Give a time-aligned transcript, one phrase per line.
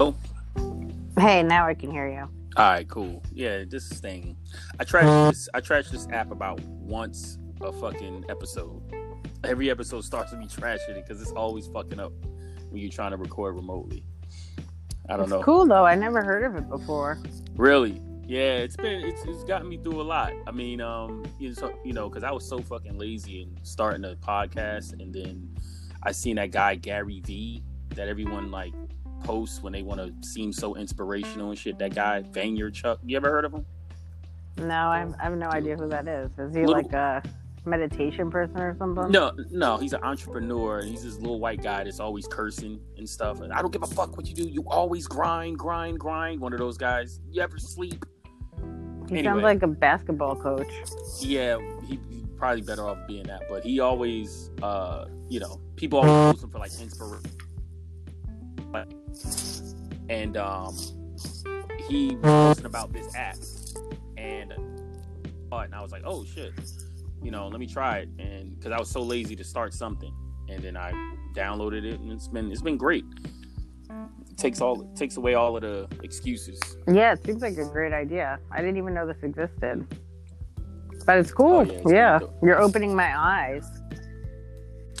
[0.00, 0.14] Oh,
[1.18, 2.28] Hey, now I can hear you.
[2.56, 3.22] all right, cool.
[3.32, 4.36] Yeah, this thing.
[4.80, 5.48] I trash this.
[5.54, 8.82] I trash this app about once a fucking episode.
[9.44, 12.12] Every episode starts with me trashing it because it's always fucking up
[12.70, 14.04] when you're trying to record remotely.
[15.08, 15.42] I don't It's know.
[15.42, 15.84] cool though.
[15.86, 17.18] I never heard of it before.
[17.56, 18.00] Really?
[18.26, 20.32] Yeah, it's been it's, it's gotten me through a lot.
[20.46, 24.02] I mean, um, you know, you know, because I was so fucking lazy and starting
[24.04, 25.54] a podcast, and then
[26.02, 28.72] I seen that guy Gary V that everyone like
[29.24, 31.78] posts when they want to seem so inspirational and shit.
[31.78, 32.98] That guy Vaynerchuk.
[33.04, 33.66] You ever heard of him?
[34.58, 36.30] No, I have, I have no idea who that is.
[36.38, 37.22] Is he Little- like a
[37.64, 39.10] meditation person or something?
[39.10, 43.08] No, no, he's an entrepreneur and he's this little white guy that's always cursing and
[43.08, 43.40] stuff.
[43.40, 44.44] And I don't give a fuck what you do.
[44.44, 46.40] You always grind, grind, grind.
[46.40, 47.20] One of those guys.
[47.30, 48.04] You ever sleep?
[49.08, 49.24] He anyway.
[49.24, 50.68] sounds like a basketball coach.
[51.20, 53.42] Yeah, he, he probably better off being that.
[53.48, 57.30] But he always, uh, you know, people always use him for like inspiration.
[60.08, 60.76] And um,
[61.88, 63.36] he was posting about this app,
[64.16, 64.52] and
[65.52, 66.52] uh, and I was like, oh shit,
[67.22, 70.14] you know, let me try it, and because I was so lazy to start something,
[70.48, 70.92] and then I
[71.34, 73.04] downloaded it, and it's been it's been great.
[74.30, 76.60] It takes all it takes away all of the excuses.
[76.86, 78.38] Yeah, it seems like a great idea.
[78.50, 79.86] I didn't even know this existed.
[81.06, 81.56] But it's cool.
[81.56, 82.38] Oh, yeah, it's yeah, cool.
[82.42, 83.66] you're opening my eyes.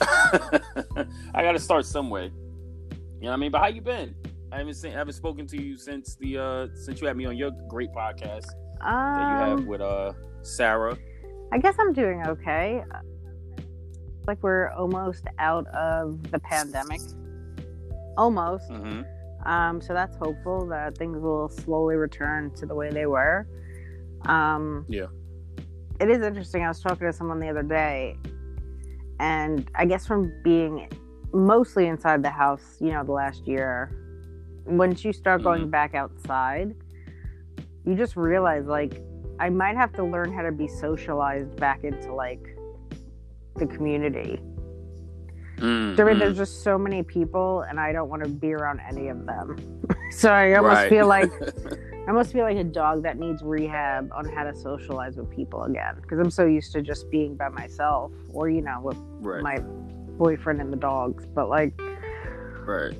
[0.00, 2.30] I got to start some way.
[3.24, 3.52] You know what I mean?
[3.52, 4.14] But how you been?
[4.52, 7.24] I haven't seen, I haven't spoken to you since the uh since you had me
[7.24, 8.44] on your great podcast
[8.82, 10.94] that you have Um, with uh Sarah.
[11.50, 12.84] I guess I'm doing okay.
[14.26, 17.00] Like we're almost out of the pandemic.
[18.18, 18.68] Almost.
[18.70, 19.00] hmm
[19.46, 23.46] Um, so that's hopeful that things will slowly return to the way they were.
[24.26, 25.06] Um, Yeah.
[25.98, 26.62] It is interesting.
[26.62, 28.18] I was talking to someone the other day,
[29.18, 30.90] and I guess from being
[31.34, 33.90] mostly inside the house, you know, the last year,
[34.66, 35.70] once you start going Mhm.
[35.70, 36.74] back outside,
[37.84, 39.02] you just realize like
[39.40, 42.40] I might have to learn how to be socialized back into like
[43.56, 44.40] the community.
[45.58, 49.08] Mm, There, there's just so many people, and I don't want to be around any
[49.08, 49.82] of them.
[50.10, 50.88] so I almost Right.
[50.88, 51.30] feel like
[52.06, 55.62] I almost feel like a dog that needs rehab on how to socialize with people
[55.64, 59.42] again because I'm so used to just being by myself, or you know, with right,
[59.42, 59.58] my
[60.18, 61.26] boyfriend and the dogs.
[61.26, 61.78] But like,
[62.66, 62.94] right.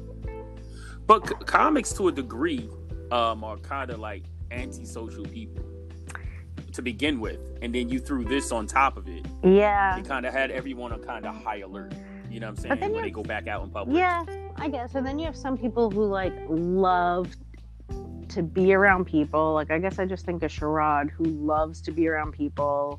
[1.07, 2.69] But c- comics, to a degree,
[3.13, 5.63] um, are kind of like antisocial people
[6.73, 9.25] to begin with, and then you threw this on top of it.
[9.45, 11.93] yeah, It kind of had everyone on kind of high alert.
[12.31, 12.81] You know what I'm saying?
[12.81, 13.97] When you- they go back out in public.
[13.97, 14.25] yeah,
[14.57, 14.95] I guess.
[14.97, 17.29] And then you have some people who like love
[18.31, 19.53] to be around people.
[19.55, 22.99] Like, I guess I just think of Sherrod who loves to be around people.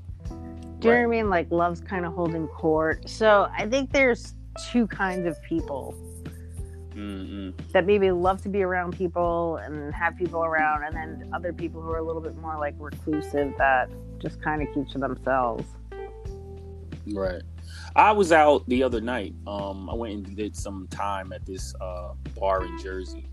[0.80, 1.30] Do you know what I mean?
[1.30, 3.10] Like, loves kind of holding court.
[3.10, 4.36] So I think there's
[4.72, 5.96] two kinds of people
[6.92, 7.54] Mm-mm.
[7.72, 11.82] that maybe love to be around people and have people around, and then other people
[11.82, 15.66] who are a little bit more like reclusive that just kind of keep to themselves.
[17.08, 17.42] Right.
[17.96, 19.36] I was out the other night.
[19.48, 23.28] Um, I went and did some time at this uh, bar in Jersey,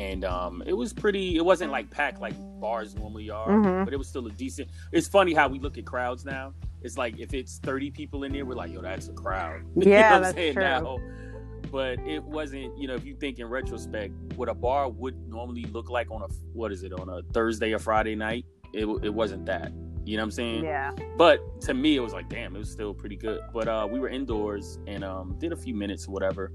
[0.00, 1.36] and um, it was pretty.
[1.36, 3.84] It wasn't like packed like bars normally are, Mhm.
[3.84, 4.68] but it was still a decent.
[4.92, 6.54] It's funny how we look at crowds now.
[6.82, 9.60] It's like if it's thirty people in there, we're like, yo, that's a crowd.
[9.76, 10.62] You know Yeah, what I'm that's saying true.
[10.62, 10.98] now?
[11.70, 12.76] But it wasn't.
[12.78, 16.22] You know, if you think in retrospect, what a bar would normally look like on
[16.22, 19.70] a what is it on a Thursday or Friday night, it it wasn't that.
[20.06, 20.64] You know what I'm saying?
[20.64, 20.92] Yeah.
[21.18, 23.42] But to me, it was like, damn, it was still pretty good.
[23.52, 26.50] But uh, we were indoors and um, did a few minutes or whatever.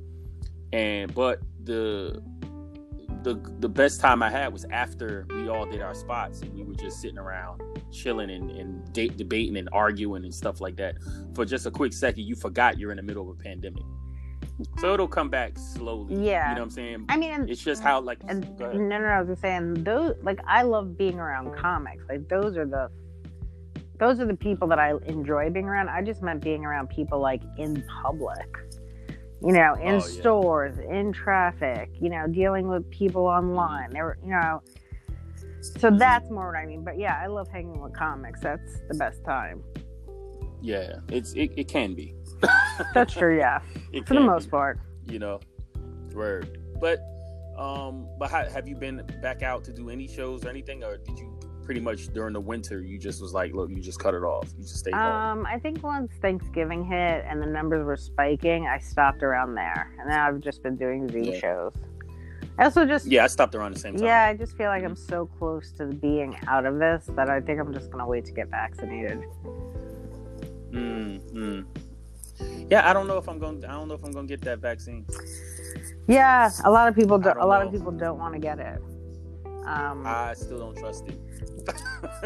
[0.73, 2.21] And but the
[3.23, 6.63] the the best time I had was after we all did our spots and we
[6.63, 7.61] were just sitting around
[7.91, 10.95] chilling and, and date, debating and arguing and stuff like that.
[11.33, 13.83] For just a quick second, you forgot you're in the middle of a pandemic.
[14.79, 16.15] So it'll come back slowly.
[16.15, 16.49] Yeah.
[16.49, 17.05] You know what I'm saying?
[17.09, 19.83] I mean, and, It's just how like and no, no, no, I was just saying
[19.83, 20.15] those.
[20.21, 22.03] Like, I love being around comics.
[22.07, 22.89] Like, those are the
[23.97, 25.89] those are the people that I enjoy being around.
[25.89, 28.45] I just meant being around people like in public.
[29.45, 30.21] You know, in Oh, yeah.
[30.21, 31.89] stores, in traffic.
[32.01, 33.91] You know, dealing with people online.
[33.91, 34.61] There, you know.
[35.79, 36.83] So that's more what I mean.
[36.83, 38.39] But yeah, I love hanging with comics.
[38.41, 39.63] That's the best time.
[40.61, 42.15] Yeah, it's it, it can be.
[42.93, 43.37] That's true.
[43.37, 43.59] Yeah,
[43.93, 44.51] It for the most be.
[44.51, 44.79] part.
[45.07, 45.39] you know
[46.13, 46.99] word but
[47.57, 50.95] um but how, have you been back out to do any shows or anything or
[50.97, 51.34] did you
[51.65, 54.47] pretty much during the winter you just was like look you just cut it off
[54.57, 58.67] you just stay home Um, I think once Thanksgiving hit and the numbers were spiking,
[58.67, 61.39] I stopped around there, and now I've just been doing Zoom Yeah.
[61.39, 61.73] shows.
[62.57, 64.83] I also just yeah i stopped around the same time yeah, I just feel like
[64.83, 68.23] I'm so close to being out of this that I think I'm just gonna wait
[68.25, 69.19] to get vaccinated.
[70.71, 71.65] mm, mm.
[72.69, 73.61] Yeah, I don't know if I'm going.
[73.61, 75.05] to I don't know if I'm going to get that vaccine.
[76.07, 77.17] Yeah, a lot of people.
[77.17, 77.67] do, don't a lot know.
[77.67, 78.79] of people don't want to get it.
[79.65, 81.17] Um, I still don't trust it.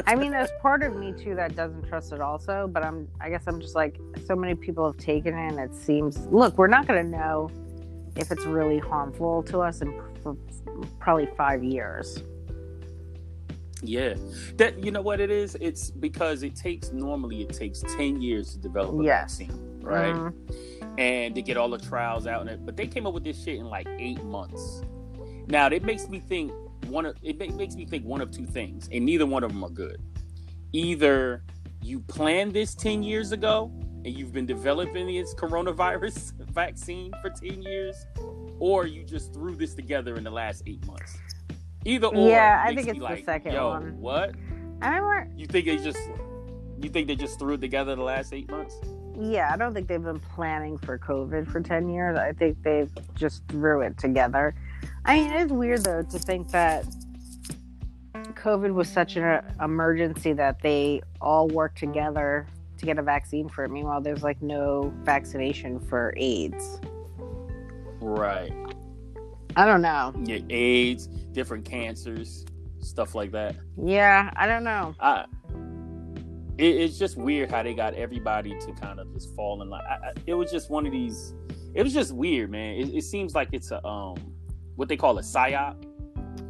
[0.07, 3.29] I mean, there's part of me too that doesn't trust it also, but I'm I
[3.29, 6.67] guess I'm just like so many people have taken it and it seems look, we're
[6.67, 7.49] not going to know
[8.15, 9.93] if it's really harmful to us in
[10.23, 10.35] for
[10.99, 12.21] probably 5 years.
[13.81, 14.15] Yeah,
[14.57, 15.55] that you know what it is.
[15.61, 19.37] It's because it takes normally it takes ten years to develop a Yes.
[19.37, 20.13] vaccine, right?
[20.13, 20.33] Mhm.
[20.97, 23.41] And to get all the trials out and it, but they came up with this
[23.41, 24.81] shit in like eight months.
[25.47, 26.51] Now it makes me think
[26.87, 29.63] one of it makes me think one of two things, and neither one of them
[29.63, 30.01] are good.
[30.73, 31.43] Either
[31.81, 33.71] you planned this ten years ago
[34.05, 38.05] and you've been developing this coronavirus vaccine for ten years,
[38.59, 41.17] or you just threw this together in the last eight months.
[41.85, 43.99] Either or, Yeah, I think it's the like, second Yo, one.
[43.99, 44.35] what?
[44.81, 45.99] I remember You think they just
[46.81, 48.75] you think they just threw it together the last eight months?
[49.21, 52.17] yeah, I don't think they've been planning for COVID for 10 years.
[52.17, 54.55] I think they've just threw it together.
[55.09, 56.85] I mean, it is weird though to think that
[58.13, 62.45] COVID was such an emergency that they all worked together
[62.77, 63.71] to get a vaccine for it.
[63.71, 66.79] Meanwhile, there's like no vaccination for AIDS.
[67.99, 68.53] Right.
[69.55, 70.13] I don't know.
[70.25, 72.45] Yeah, AIDS, different cancers,
[72.79, 73.55] stuff like that.
[73.83, 74.93] Yeah, I don't know.
[74.99, 75.25] I,
[76.59, 79.81] it, it's just weird how they got everybody to kind of just fall in line.
[79.89, 81.33] I, I, it was just one of these.
[81.73, 82.75] It was just weird, man.
[82.75, 84.35] It, it seems like it's a um,
[84.79, 85.75] what they call a psyop.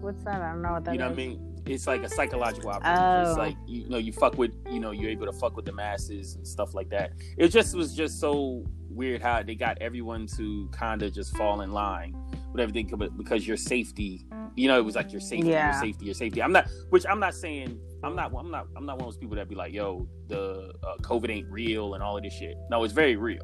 [0.02, 0.40] What's that?
[0.40, 1.18] I don't know what that you know is.
[1.18, 1.62] what I mean?
[1.66, 3.04] It's like a psychological operation.
[3.04, 3.30] Oh.
[3.30, 5.72] It's like you know, you fuck with, you know, you're able to fuck with the
[5.72, 7.14] masses and stuff like that.
[7.38, 11.62] It just was just so weird how they got everyone to kind of just fall
[11.62, 12.16] in line
[12.52, 12.88] with everything
[13.18, 15.72] because your safety, you know, it was like your safety, Yeah.
[15.72, 16.44] your safety, your safety.
[16.44, 19.18] I'm not, which I'm not saying, I'm not, I'm not, I'm not one of those
[19.18, 22.58] people that be like, yo, the uh, COVID ain't real and all of this shit.
[22.70, 23.42] No, it's very real.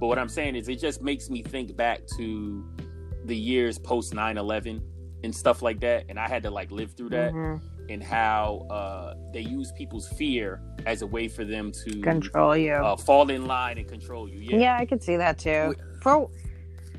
[0.00, 2.64] But what I'm saying is, it just makes me think back to
[3.28, 4.80] the years post 9/11
[5.24, 7.60] and stuff like that, and I had to like live through that Mhm.
[7.88, 12.72] and how uh, they use people's fear as a way for them to Control you.
[12.74, 14.38] uh, fall in line and control you.
[14.40, 14.56] yeah.
[14.56, 15.74] Yeah, I could see that too.
[16.02, 16.28] For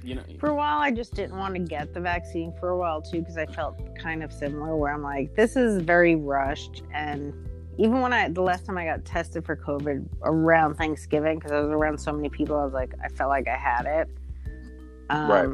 [0.04, 0.22] you know.
[0.40, 3.20] for a while i just didn't want to get the vaccine for a while too
[3.20, 7.34] because i felt kind of similar where i'm like this is very rushed and
[7.78, 11.60] even when i the last time i got tested for covid around thanksgiving because i
[11.60, 14.08] was around so many people i was like i felt like i had it
[15.10, 15.50] um, Right.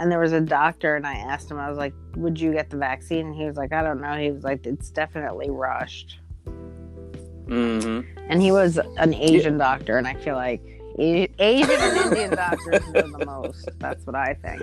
[0.00, 2.70] And there was a doctor and i asked him i was like would you get
[2.70, 6.18] the vaccine and he was like i don't know he was like it's definitely rushed
[6.44, 10.62] hmm and he was an asian doctor and i feel like
[10.98, 14.62] asian and indian doctors know the most that's what i think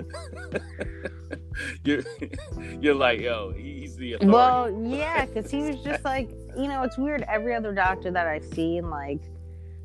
[1.84, 2.02] You're,
[2.80, 4.32] you're like, yo, he's the authority.
[4.32, 7.22] Well, yeah, because he was just like, you know, it's weird.
[7.28, 9.20] Every other doctor that I've seen, like,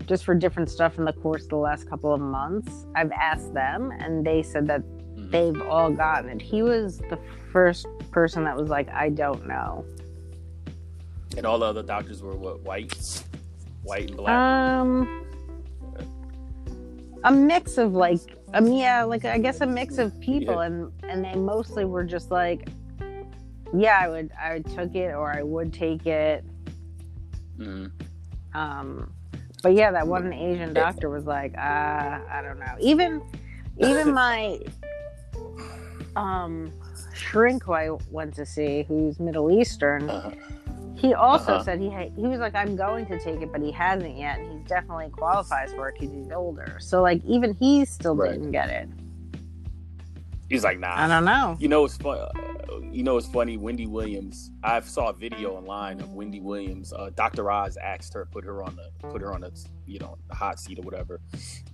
[0.06, 3.54] just for different stuff in the course of the last couple of months, I've asked
[3.54, 4.84] them, and they said that.
[5.34, 6.42] They've all gotten it.
[6.42, 7.20] He was the
[7.52, 9.84] first person that was like, I don't know.
[11.36, 13.24] and all the other doctors were what white,
[13.84, 14.30] white and black.
[14.32, 15.26] Um,
[17.24, 18.20] a mix of like,
[18.54, 20.62] um, yeah, like I guess a mix of people, Yeah.
[20.68, 22.70] and and they mostly were just like,
[23.76, 26.44] yeah, I would, I would took it, or I would take it.
[27.58, 27.92] Mhm.
[28.54, 29.12] Um,
[29.64, 32.76] but yeah, that one Asian doctor was like, uh, I don't know.
[32.80, 33.22] Even,
[33.80, 34.60] even my
[36.16, 36.72] um
[37.14, 40.32] shrink who I went to see, who's Middle Eastern, Uh-huh.
[40.96, 41.64] he also Uh-huh.
[41.64, 44.40] said he ha- he was like, I'm going to take it, but he hasn't yet,
[44.40, 46.78] and he definitely qualifies for it because he's older.
[46.80, 48.32] So like, even he still Right.
[48.34, 48.90] didn't get it.
[50.54, 50.94] He's like, nah.
[50.96, 51.58] I don't know.
[51.60, 52.28] You know it's fun.
[52.92, 53.58] You know it's funny.
[53.58, 54.52] Wendy Williams.
[54.64, 56.94] I saw a video online of Wendy Williams.
[56.94, 57.50] Uh, Dr.
[57.50, 59.52] Oz asked her, put her on the, put her on the,
[59.88, 61.22] you know, the hot seat or whatever,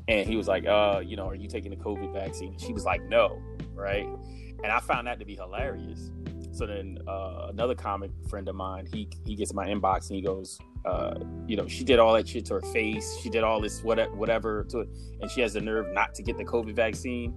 [0.07, 2.57] and he was like, uh, you know, are you taking the COVID vaccine?
[2.57, 3.41] She was like, no,
[3.73, 4.07] right?
[4.63, 6.09] And I found that to be hilarious.
[6.53, 10.21] So then uh, another comic friend of mine, he he gets my inbox and he
[10.21, 11.15] goes, uh,
[11.47, 13.17] you know, she did all that shit to her face.
[13.21, 16.23] She did all this whatever, whatever to it, and she has the nerve not to
[16.23, 17.33] get the COVID vaccine.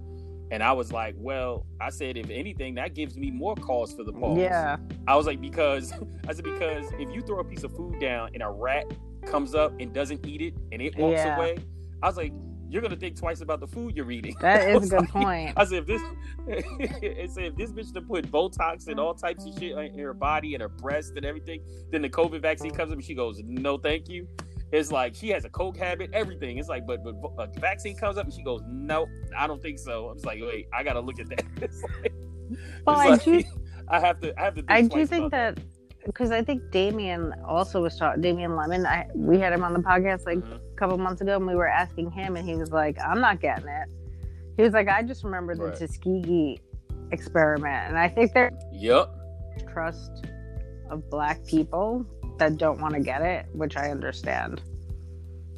[0.53, 4.03] And I was like, well, I said, if anything, that gives me more cause for
[4.03, 4.37] the pause.
[4.37, 5.91] Yeah, I was like, because
[6.27, 8.85] I said, because if you throw a piece of food down and a rat
[9.25, 11.37] comes up and doesn't eat it and it walks Yeah.
[11.37, 11.57] away,
[12.03, 12.33] I was like,
[12.69, 14.35] you're gonna think twice about the food you're eating.
[14.41, 15.53] That is a good like- point.
[15.57, 16.01] I said, if this,
[16.47, 20.13] it said if this bitch to put Botox and all types of shit in her
[20.13, 23.41] body and her breast and everything, then the COVID vaccine comes up and she goes,
[23.43, 24.27] no, thank you.
[24.73, 26.57] It's like she has a coke habit, everything.
[26.57, 29.05] It's like, but but a vaccine comes up and she goes, no,
[29.37, 30.07] I don't think so.
[30.09, 31.43] I'm just like, wait, I gotta look at that.
[31.61, 32.11] It's like,
[32.85, 33.43] Well, it's I like, do
[33.89, 34.61] I have to, I have to.
[34.63, 35.59] Think I do think that
[36.05, 38.21] because I think Damien also was talking.
[38.21, 40.25] Damien Lemon, I we had him on the podcast.
[40.25, 40.55] Like Mhm.
[40.55, 43.39] a couple months ago, and we were asking him, and he was like, "I'm not
[43.41, 43.89] getting it."
[44.57, 45.75] He was like, "I just remember the Right.
[45.75, 46.59] Tuskegee
[47.11, 49.09] experiment," and I think there's Yep.
[49.71, 50.25] trust
[50.89, 52.05] of black people
[52.39, 54.61] that don't want to get it, which I understand.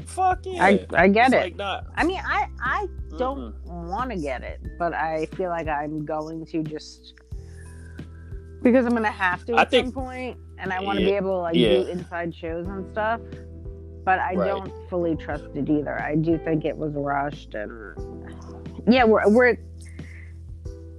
[0.06, 0.64] Fuck yeah.
[0.64, 1.42] I I get It's it.
[1.42, 1.88] Like not.
[1.96, 3.88] I mean, I I don't Mm-mm.
[3.90, 7.14] want to get it, but I feel like I'm going to just
[8.62, 11.10] because I'm gonna have to I at think- some point, and I want to Yeah,
[11.12, 11.70] be able to like yeah.
[11.70, 13.20] do inside shows and stuff.
[14.04, 14.48] But I Right.
[14.48, 16.00] don't fully trust it either.
[16.00, 17.72] I do think it was rushed, and
[18.88, 19.58] yeah, we're we're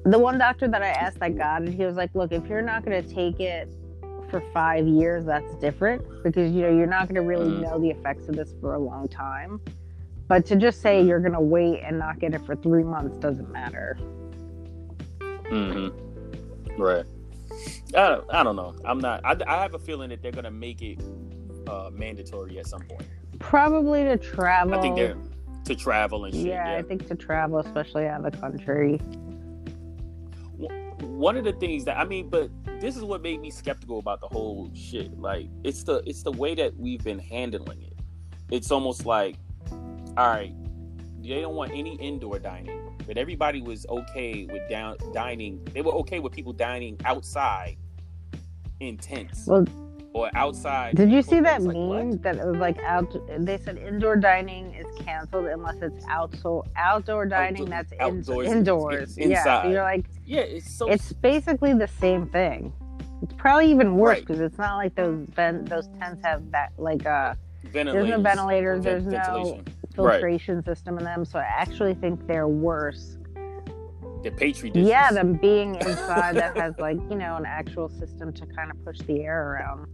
[0.05, 1.73] the one doctor that I asked that got it.
[1.73, 3.73] He was like, "Look, if you're not gonna take it."
[4.31, 7.63] For five years, that's different because you know you're not going to really Mm.
[7.63, 9.61] know the effects of this for a long time.
[10.29, 13.49] But to just say you're gonna wait and not get it for three months doesn't
[13.53, 13.97] matter.
[15.21, 16.83] Mm-hmm.
[16.83, 17.05] Right.
[17.95, 18.75] I don't, I don't know.
[18.85, 19.25] I'm not.
[19.25, 21.01] I, I have a feeling that they're gonna make it
[21.69, 23.05] uh, mandatory at some point.
[23.39, 24.75] Probably to travel.
[24.75, 25.17] I think they're
[25.67, 26.47] to travel and shit.
[26.47, 26.79] yeah, Yeah.
[26.79, 28.99] I think to travel, especially out of the country.
[31.03, 34.21] One of the things that I mean, but this is what made me skeptical about
[34.21, 35.19] the whole shit.
[35.19, 37.99] Like, it's the it's the way that we've been handling it.
[38.51, 39.37] It's almost like,
[40.17, 40.55] all right,
[41.23, 45.65] they don't want any indoor dining, but everybody was okay with down dining.
[45.73, 47.77] They were okay with people dining outside
[48.81, 49.65] in tents Well,
[50.17, 50.97] or outside.
[50.97, 51.63] did you see that.
[51.63, 52.23] Like, meme what?
[52.23, 53.15] that it was like out?
[53.39, 58.49] They said indoor dining is canceled unless it's outdoor outdoor dining Outdoor- that's in- outdoors
[58.49, 59.11] indoors.
[59.11, 59.73] is Yeah, so inside.
[59.73, 60.89] you're like Yeah, it's so.
[60.89, 62.73] it's basically the same thing.
[63.23, 64.27] It's probably even worse Right.
[64.27, 67.93] because it's not like those vent those tents have that like uh ventilators.
[68.09, 69.65] there's no ventilators, Ven- there's no ventilation.
[69.99, 70.13] Right.
[70.13, 71.25] filtration system in them.
[71.25, 73.17] So I actually think they're worse
[74.23, 74.89] The Patriot dishes.
[74.89, 78.85] Yeah, them being inside that has like you know an actual system to kind of
[78.85, 79.87] push the air around.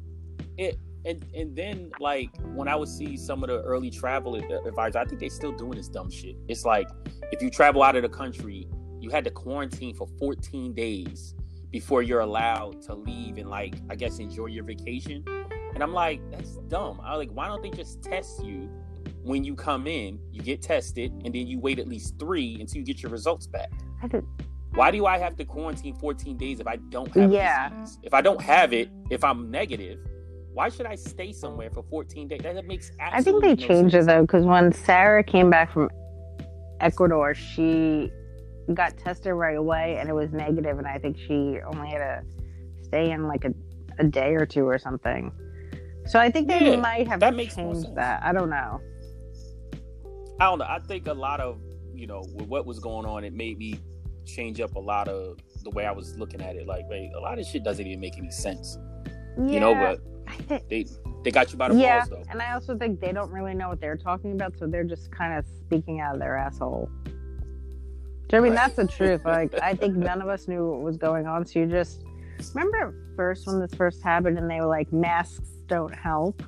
[0.59, 5.05] And and then like when I would see some of the early travel advisors, I
[5.05, 6.37] think they still doing this dumb shit.
[6.49, 6.89] It's like
[7.33, 8.69] if you travel out of the country,
[9.01, 11.35] you had to quarantine for 14 days
[11.71, 15.25] before you're allowed to leave and like I guess enjoy your vacation.
[15.75, 17.01] And I'm like, that's dumb.
[17.03, 18.69] I like, why don't they just test you
[19.25, 20.19] when you come in?
[20.31, 23.47] You get tested, and then you wait at least three until you get your results
[23.47, 23.71] back.
[24.75, 27.71] Why do I have to quarantine 14 days if I don't have Yeah.
[27.71, 27.99] disease?
[28.03, 29.99] If I don't have it, if I'm negative,
[30.55, 32.41] why should I stay somewhere for 14 days?
[32.43, 35.89] That makes I think they no changed it though because when Sarah came back from
[36.81, 38.11] Ecuador, she
[38.75, 42.23] got tested right away and it was negative, and I think she only had to
[42.83, 43.53] stay in like a,
[43.99, 45.33] a day or two or something.
[46.07, 47.95] So I think they Yeah, might have that makes changed sense.
[47.95, 48.23] that.
[48.23, 48.81] I don't know.
[50.41, 50.65] I don't know.
[50.65, 51.61] I think a lot of,
[51.95, 53.79] you know, with what was going on, it made me
[54.27, 56.67] change up a lot of the way I was looking at it.
[56.67, 58.77] Like, wait, a lot of shit doesn't even make any sense.
[59.39, 60.01] Yeah, You know, but
[60.37, 60.87] think they
[61.25, 62.25] they got you by the yeah, balls though.
[62.31, 65.11] and I also think they don't really know what they're talking about, so they're just
[65.13, 66.91] kind of speaking out of their asshole.
[67.05, 67.19] Do you know
[68.29, 69.25] what I mean that's the truth?
[69.25, 72.03] Like I think none of us knew what was going on, so you just
[72.55, 76.43] remember first when this first happened, and they were like masks don't help,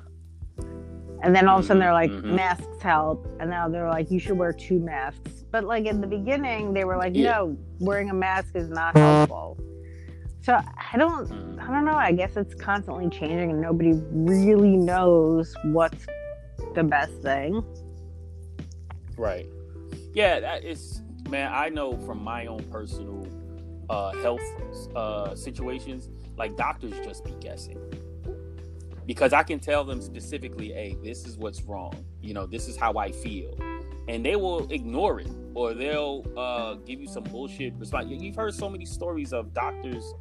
[1.23, 2.35] and then all of a sudden they're like Mhm.
[2.35, 5.43] masks help, and now they're like you should wear two masks.
[5.51, 7.31] But like in the beginning, they were like Yeah.
[7.37, 9.57] no, wearing a mask is not helpful.
[10.45, 11.59] So I don't.
[11.59, 11.95] I don't know.
[11.95, 16.05] I guess it's constantly changing, and nobody really knows what's
[16.75, 17.63] the best thing.
[19.17, 19.47] Right.
[20.13, 23.27] Yeah, that is man, I know from my own personal
[23.89, 24.41] uh health
[24.95, 27.79] uh situations, like doctors just be guessing.
[29.07, 32.05] Because I can tell them specifically, hey, this is what's wrong.
[32.21, 33.57] You know, this is how I feel.
[34.07, 38.07] And they will ignore it or they'll uh give you some bullshit response.
[38.09, 40.13] You- You've heard so many stories of doctors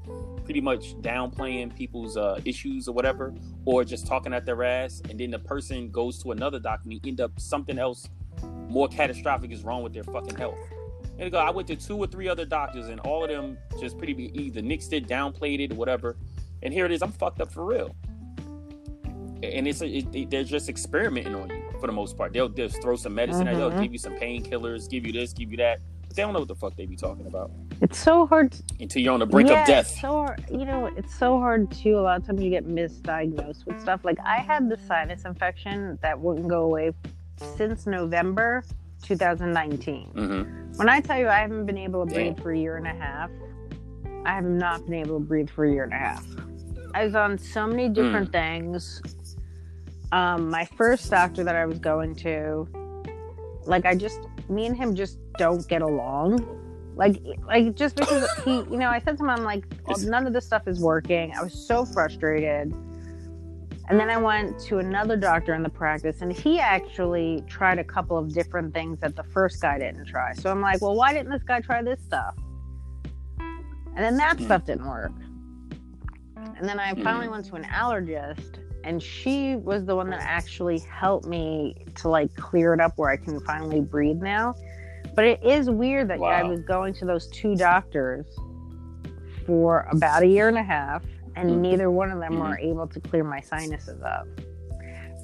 [0.44, 3.34] pretty much downplaying people's uh, issues or whatever,
[3.66, 6.92] or just talking at their ass, and then the person goes to another doctor and
[6.94, 8.08] you end up something else
[8.68, 10.58] more catastrophic is wrong with their fucking health.
[11.18, 13.96] And go, I went to two or three other doctors, and all of them just
[13.98, 16.16] pretty either nixed it, downplayed it, or whatever.
[16.62, 17.94] And here it is, I'm fucked up for real.
[19.42, 22.32] And it's a, it, they're just experimenting on you for the most part.
[22.32, 23.70] They'll just throw some medicine, at you, Mhm.
[23.70, 25.80] they'll give you some painkillers, give you this, give you that.
[26.08, 27.50] But they don't know what the fuck they be talking about
[27.82, 28.52] It's so hard.
[28.52, 29.88] To, until you're on the brink yeah, of death.
[30.00, 31.98] So hard, you know, it's so hard too.
[31.98, 34.02] A lot of times you get misdiagnosed with stuff.
[34.02, 36.92] Like I had the sinus infection that wouldn't go away
[37.36, 38.64] since November
[39.02, 40.06] 2019.
[40.14, 40.42] hmm
[40.78, 42.42] When I tell you I haven't been able to breathe Damn.
[42.42, 43.30] for a year and a half,
[44.24, 46.24] I have not been able to breathe for a year and a half.
[46.94, 49.02] I was on so many different things.
[50.12, 52.68] Um, my first doctor that I was going to,
[53.66, 56.46] like, I just, me and him just don't get along.
[56.96, 60.26] Like, like just because he, you know, I said to him, I'm like, It's- none
[60.26, 61.32] of this stuff is working.
[61.36, 62.72] I was so frustrated.
[63.88, 67.84] And then I went to another doctor in the practice, and he actually tried a
[67.84, 70.32] couple of different things that the first guy didn't try.
[70.32, 72.34] So I'm like, well, why didn't this guy try this stuff?
[73.38, 74.44] And then that Hmm.
[74.44, 75.12] stuff didn't work.
[76.56, 77.32] And then I finally Hmm.
[77.32, 82.34] went to an allergist, and she was the one that actually helped me to like
[82.36, 84.54] clear it up where I can finally breathe now.
[85.14, 88.26] But it is weird that I was going to those two doctors
[89.46, 91.04] for about a year and a half,
[91.36, 91.60] and Mhm.
[91.60, 92.48] neither one of them Mhm.
[92.48, 94.26] were able to clear my sinuses up.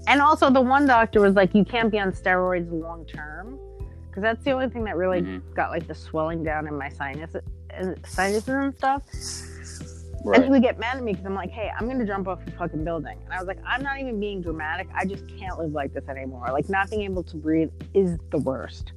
[0.06, 3.58] And also, the one doctor was like, "You can't be on steroids long term,"
[4.08, 5.54] because that's the only thing that really Mhm.
[5.54, 7.34] got like the swelling down in my sinus,
[7.70, 9.02] and sinuses and stuff.
[10.24, 12.40] And he would get mad at me because I'm like, "Hey, I'm gonna jump off
[12.46, 14.88] a fucking building," and I was like, "I'm not even being dramatic.
[14.94, 16.48] I just can't live like this anymore.
[16.52, 18.92] Like, not being able to breathe is the worst."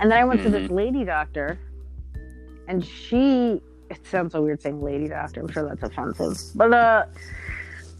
[0.00, 1.58] And then I went to this lady doctor,
[2.66, 3.62] and she.
[3.90, 5.40] It sounds so weird saying lady doctor.
[5.40, 7.04] I'm sure that's offensive, but uh.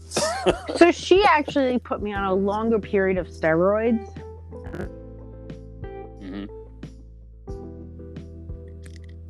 [0.75, 4.03] so she actually put me on a longer period of steroids
[6.29, 6.45] hmm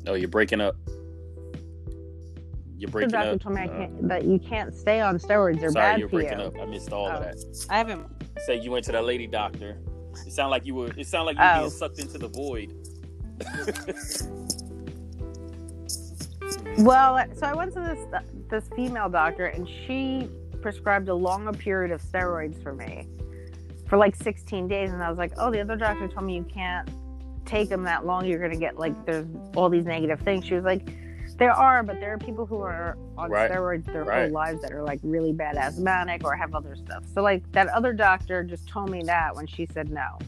[0.06, 0.76] Oh, you're breaking up.
[2.80, 3.40] You're the breaking doctor up.
[3.40, 5.60] told me I Uh, can't, that you can't stay on steroids.
[5.60, 6.44] They're sorry, bad you're for breaking you.
[6.46, 6.54] up.
[6.60, 7.24] I missed all of Oh.
[7.24, 7.36] that.
[7.68, 8.06] I haven't.
[8.46, 9.78] Say you went to that lady doctor.
[10.26, 10.90] It sounded like you were.
[10.96, 11.58] It sounded like you were Oh.
[11.60, 12.72] being sucked into the void.
[16.78, 17.98] Well, so I went to this
[18.48, 20.28] this female doctor, and she
[20.62, 23.06] prescribed a longer period of steroids for me
[23.88, 26.44] for like 16 days, and I was like, "Oh, the other doctor told me you
[26.44, 26.88] can't
[27.44, 28.24] take them that long.
[28.24, 30.88] You're gonna get like there's all these negative things." She was like,
[31.40, 33.50] "There are, but there are people who are on Right.
[33.50, 34.24] steroids their Right.
[34.24, 37.66] whole lives that are like really bad asthmatic or have other stuff." So like that
[37.68, 40.18] other doctor just told me that when she said no.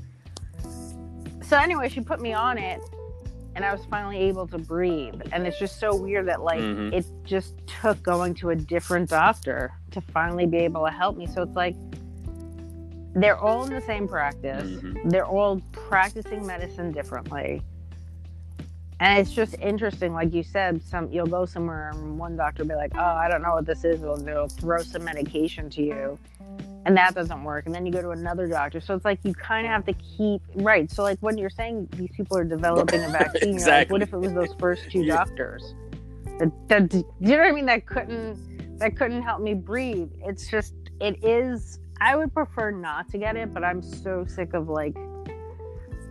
[1.43, 2.81] So anyway, she put me on it,
[3.55, 5.21] and I was finally able to breathe.
[5.33, 6.95] And it's just so weird that like Mhm.
[6.95, 11.27] it just took going to a different doctor to finally be able to help me.
[11.27, 11.77] So it's like
[13.15, 14.67] they're all in the same practice.
[14.81, 15.11] Mhm.
[15.11, 17.63] They're all practicing medicine differently.
[19.03, 22.69] And it's just interesting, like you said, some you'll go somewhere and one doctor will
[22.69, 25.83] be like, "Oh, I don't know what this is," or they'll throw some medication to
[25.83, 26.19] you,
[26.87, 27.67] and that doesn't work.
[27.67, 29.93] And then you go to another doctor, so it's like you kind of have to
[29.95, 30.89] keep right.
[30.89, 33.93] So like when you're saying these people are developing a vaccine, you're like, Exactly.
[33.93, 35.17] what if it was those first two Yeah.
[35.17, 35.75] doctors?
[36.39, 37.67] That, that, do you know what I mean?
[37.67, 40.11] That couldn't that couldn't help me breathe.
[40.25, 41.81] It's just it is.
[42.01, 44.97] I would prefer not to get it, but I'm so sick of like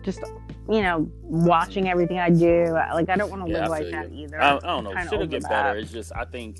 [0.02, 0.20] just
[0.68, 2.68] you know watching everything I do.
[2.70, 4.40] Like I don't want to Yeah, live like feel that either.
[4.40, 4.94] I, I don't know.
[4.94, 5.76] Kinda Should get better.
[5.76, 6.58] It's just I think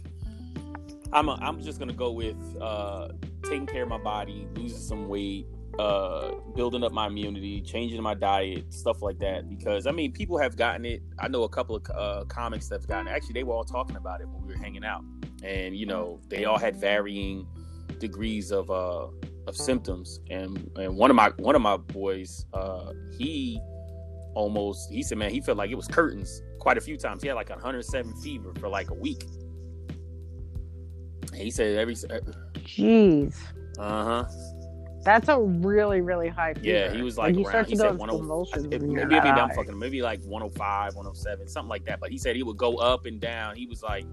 [1.12, 3.08] I'm a, I'm just gonna go with uh,
[3.42, 5.46] taking care of my body, losing some weight,
[5.78, 9.48] uh, building up my immunity, changing my diet, stuff like that.
[9.48, 11.02] Because I mean, people have gotten it.
[11.18, 13.10] I know a couple of uh, comics that have gotten it.
[13.10, 15.04] Actually, they were all talking about it when we were hanging out,
[15.42, 17.46] and you know, they all had varying
[17.98, 19.08] degrees of uh,
[19.46, 20.20] of symptoms.
[20.30, 23.60] And and one of my one of my boys, uh, he
[24.34, 27.22] almost he said, man, he felt like it was curtains quite a few times.
[27.22, 29.24] He had like 107 fever for like a week.
[31.34, 33.34] He said every Jeez,
[33.78, 34.24] uh huh.
[35.04, 36.54] that's a really really high.
[36.54, 36.66] Fever.
[36.66, 38.66] Yeah, he was like, you around, he said into 10 convulsions.
[38.70, 42.00] it- when you're maybe, maybe that I'm fucking maybe like 105, 107, something like that.
[42.00, 43.56] But he said he would go up and down.
[43.56, 44.04] He was like,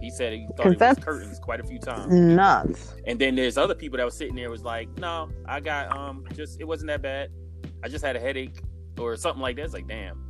[0.00, 2.12] he said he thought it was curtains quite a few times.
[2.12, 2.94] nuts.
[3.06, 6.24] And then there's other people that was sitting there was like, no, I got um
[6.34, 7.30] just it wasn't that bad.
[7.84, 8.60] I just had a headache
[9.00, 9.64] or something like that.
[9.64, 10.26] It's like, damn.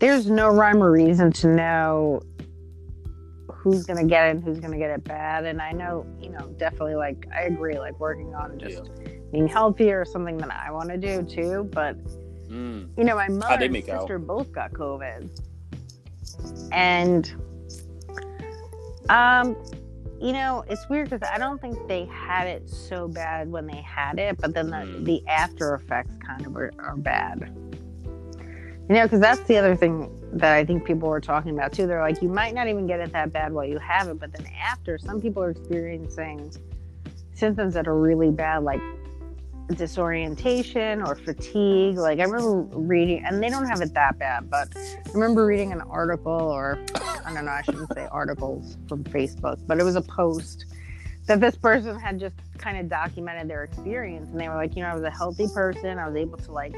[0.00, 2.20] There's no rhyme or reason to know
[3.48, 5.44] who's gonna get it and who's gonna get it bad.
[5.44, 8.82] And I know, you know, definitely like I agree, like working on just
[9.30, 11.68] being healthier is something that I want to do too.
[11.72, 11.96] But
[12.48, 12.88] Mm.
[12.98, 14.00] you know, my mother they and make out?
[14.02, 15.30] sister both got COVID,
[16.70, 17.32] and
[19.08, 19.56] um,
[20.22, 23.82] you know, it's weird because I don't think they had it so bad when they
[23.82, 25.04] had it, but then the, Mm.
[25.04, 27.50] the after effects kind of are, are bad.
[28.88, 31.86] You know, because that's the other thing that I think people were talking about too.
[31.88, 34.32] They're like, you might not even get it that bad while you have it, but
[34.32, 36.52] then after, some people are experiencing
[37.34, 38.80] symptoms that are really bad, like
[39.76, 41.96] disorientation or fatigue.
[41.96, 45.72] Like I remember reading, and they don't have it that bad, but I remember reading
[45.72, 46.78] an article, or
[47.24, 50.66] I don't know, I shouldn't say articles from Facebook, but it was a post
[51.26, 54.82] that this person had just kind of documented their experience, and they were like, you
[54.82, 56.74] know, I was a healthy person, I was able to like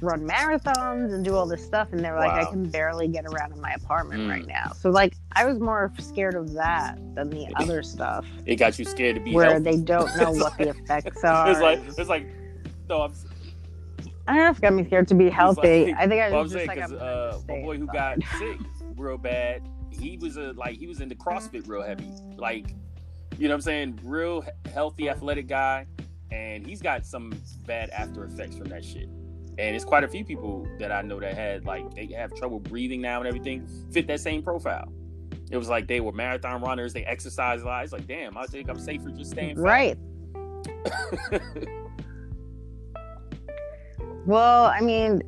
[0.00, 3.24] run marathons and do all this stuff, and they were like, I can barely get
[3.26, 4.30] around in my apartment Mm.
[4.30, 4.72] right now.
[4.78, 8.84] So like, I was more scared of that than the other stuff It got you
[8.84, 9.62] scared to be where healthy.
[9.62, 11.50] they don't know what the effects are.
[11.50, 12.26] it's like it's like
[12.88, 13.12] no, I'm
[14.26, 15.86] I don't know if it got me scared to be healthy.
[15.86, 17.78] like- I think I Well, I'm was saying just like, I'm gonna uh, my boy
[17.78, 18.58] who got sick
[18.96, 22.74] real bad, he was a like he was into CrossFit real heavy, like
[23.38, 25.86] you know what I'm saying, real healthy, athletic guy,
[26.32, 27.32] and he's got some
[27.66, 29.08] bad after effects from that shit.
[29.58, 32.58] And it's quite a few people that I know that had like they have trouble
[32.60, 34.92] breathing now and everything fit that same profile.
[35.50, 37.84] It was like they were marathon runners, they exercise a lot.
[37.84, 39.62] It's like, damn, I think I'm safer just staying fat.
[39.62, 39.98] Right.
[44.26, 45.22] well, I mean,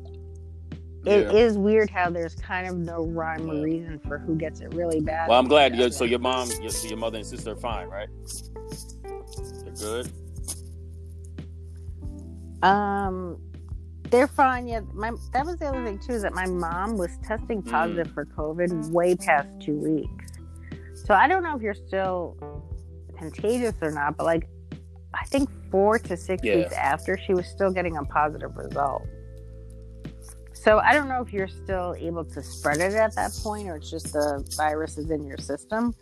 [1.05, 1.31] it Yeah.
[1.31, 4.99] is weird how there's kind of no rhyme or reason for who gets it really
[5.01, 5.27] bad.
[5.29, 5.71] Well, I'm glad.
[5.73, 5.93] you doesn't.
[5.93, 8.07] so your mom, your, your mother and sister are fine, right?
[9.63, 10.11] They're good.
[12.61, 13.39] Um,
[14.11, 14.67] they're fine.
[14.67, 17.71] Yeah, my that was the other thing too is that my mom was testing Mm.
[17.71, 20.25] positive for COVID way past two weeks.
[20.93, 22.37] So I don't know if you're still
[23.17, 24.47] contagious or not, but like
[25.13, 26.57] I think four to six Yeah.
[26.57, 29.03] weeks after, she was still getting a positive result.
[30.53, 33.77] So I don't know if you're still able to spread it at that point, or
[33.77, 35.93] it's just the virus is in your system.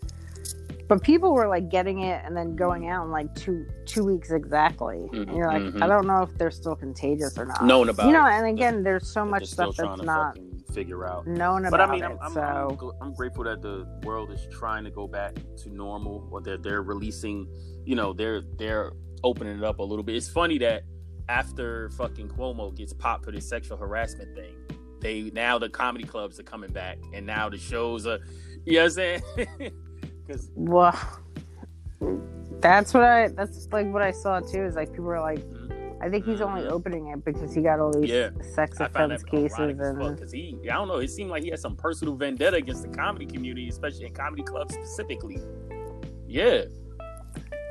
[0.90, 4.32] But people were like getting it and then going out in like two two weeks
[4.32, 5.08] exactly.
[5.14, 7.64] And you're like, Mhm, I don't know if they're still contagious or not.
[7.64, 10.36] Known about you know, and again, there's so much stuff that's not
[10.74, 11.28] figure out.
[11.28, 12.06] known about But I mean, it.
[12.08, 15.70] I'm, I'm, so I'm, I'm grateful that the world is trying to go back to
[15.70, 17.48] normal, or that they're releasing,
[17.86, 20.16] you know, they're they're opening it up a little bit.
[20.16, 20.84] It's funny that
[21.28, 24.56] after fucking Cuomo gets popped for this sexual harassment thing,
[25.02, 28.18] they now the comedy clubs are coming back, and now the shows are,
[28.66, 29.72] you know what I'm saying?
[30.30, 30.96] Because well,
[32.60, 34.64] that's what I that's like what I saw too.
[34.64, 35.40] Is like people were like,
[36.02, 36.72] I think he's only Mhm.
[36.72, 38.30] opening it because he got all these Yeah.
[38.54, 40.98] sex I found that offense cases ironic as fuck and because he, I don't know,
[40.98, 44.44] it seemed like he had some personal vendetta against the comedy community, especially in comedy
[44.44, 45.40] clubs specifically.
[46.28, 46.66] Yeah,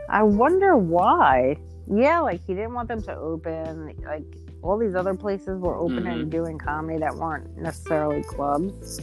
[0.09, 1.59] I wonder why.
[1.87, 3.95] Yeah, like he didn't want them to open.
[4.05, 4.25] Like
[4.63, 6.13] all these other places were open Mhm.
[6.13, 8.99] and doing comedy that weren't necessarily clubs.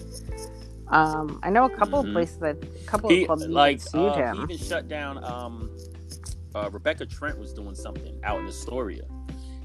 [0.87, 2.07] Um, I know a couple Mhm.
[2.07, 5.23] of places that a couple he of clubs like sued uh, he even shut down.
[5.23, 5.69] Um,
[6.53, 9.03] uh, Rebecca Trent was doing something out in Astoria,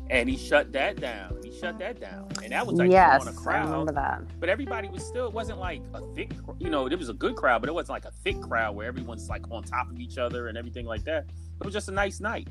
[0.08, 1.36] and he shut that down.
[1.44, 3.70] He shut that down, and that was like yes, on a I crowd.
[3.70, 4.22] remember that.
[4.40, 5.26] But everybody was still.
[5.26, 6.32] It wasn't like a thick.
[6.58, 8.86] You know, it was a good crowd, but it wasn't like a thick crowd where
[8.88, 11.26] everyone's like on top of each other and everything like that.
[11.60, 12.48] It was just a nice night,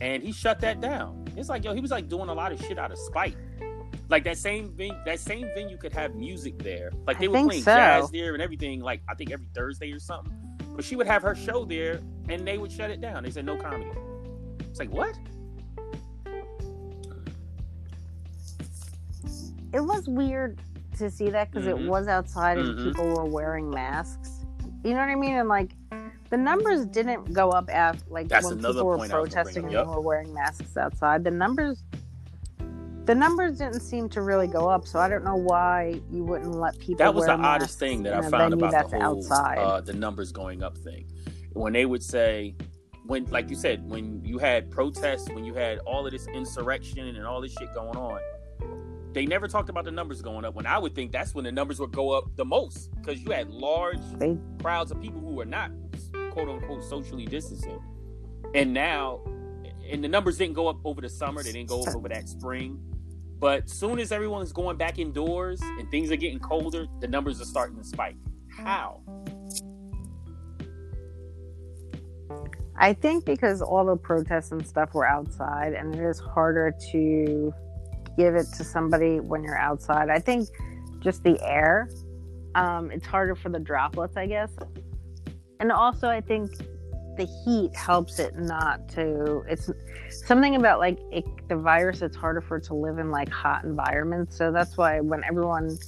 [0.00, 1.26] and he shut that down.
[1.36, 3.36] It's like yo, he was like doing a lot of shit out of spite.
[4.08, 6.90] Like that same venue, that same venue could have music there.
[7.06, 7.74] Like I they were playing so.
[7.74, 8.80] jazz there and everything.
[8.80, 10.32] Like I think every Thursday or something.
[10.74, 13.24] But she would have her show there, and they would shut it down.
[13.24, 13.90] They said no comedy.
[14.60, 15.18] It's like what?
[19.72, 20.58] It was weird
[20.98, 21.80] to see that because Mhm.
[21.80, 22.84] it was outside and Mhm.
[22.84, 24.44] people were wearing masks.
[24.84, 25.34] You know what I mean?
[25.34, 25.72] And like
[26.30, 29.44] the numbers didn't go up after like That's when people were point I was gonna
[29.44, 31.24] protesting and they were wearing masks outside.
[31.24, 31.82] The numbers
[33.06, 36.54] the numbers didn't seem to really go up, so I don't know why you wouldn't
[36.54, 36.96] let people.
[36.96, 39.58] That was the oddest thing that I found about the whole outside.
[39.58, 41.06] uh, the numbers going up thing.
[41.52, 42.54] When they would say,
[43.06, 47.06] when like you said, when you had protests, when you had all of this insurrection
[47.06, 48.18] and all this shit going on,
[49.12, 50.54] they never talked about the numbers going up.
[50.54, 53.30] When I would think that's when the numbers would go up the most because you
[53.30, 55.70] had large They- crowds of people who were not
[56.32, 57.80] quote unquote socially distancing,
[58.54, 59.20] and now,
[59.90, 61.42] and the numbers didn't go up over the summer.
[61.42, 62.78] They didn't go up over that spring.
[63.38, 67.44] But soon as everyone's going back indoors and things are getting colder, the numbers are
[67.44, 68.16] starting to spike.
[68.48, 69.02] How?
[72.78, 77.52] I think because all the protests and stuff were outside, and it is harder to
[78.16, 80.08] give it to somebody when you're outside.
[80.10, 80.48] I think
[81.00, 81.88] just the air,
[82.54, 84.50] um, it's harder for the droplets, I guess.
[85.60, 86.50] And also, I think
[87.16, 89.44] the heat helps it not to.
[89.48, 89.70] It's
[90.26, 92.02] something about like it, the virus.
[92.02, 94.36] It's harder for it to live in like hot environments.
[94.36, 95.78] So that's why when everyone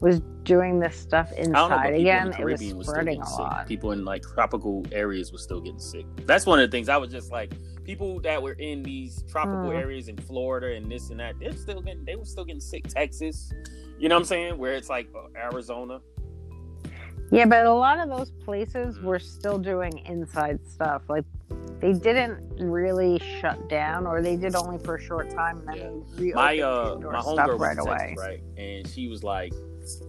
[0.00, 2.88] was doing this stuff I don't know, but inside again, in it was Caribbean was
[2.88, 3.66] spreading a lot.
[3.66, 6.04] People in like tropical areas were still getting sick.
[6.26, 7.52] That's one of the things I was just like,
[7.84, 9.78] people that were in these tropical Mm.
[9.78, 12.86] areas in Florida and this and that, they're still getting, they were still getting sick.
[12.88, 13.50] Texas,
[13.98, 14.58] you know what I'm saying?
[14.58, 16.00] Where it's like uh, Arizona.
[17.34, 21.02] Yeah, but a lot of those places were still doing inside stuff.
[21.08, 21.24] Like
[21.80, 26.04] they didn't really shut down, or they did only for a short time, and then
[26.16, 26.34] Yeah.
[26.36, 27.86] my uh my homegirl right was.
[27.86, 28.42] Texas, right?
[28.56, 29.52] And she was like,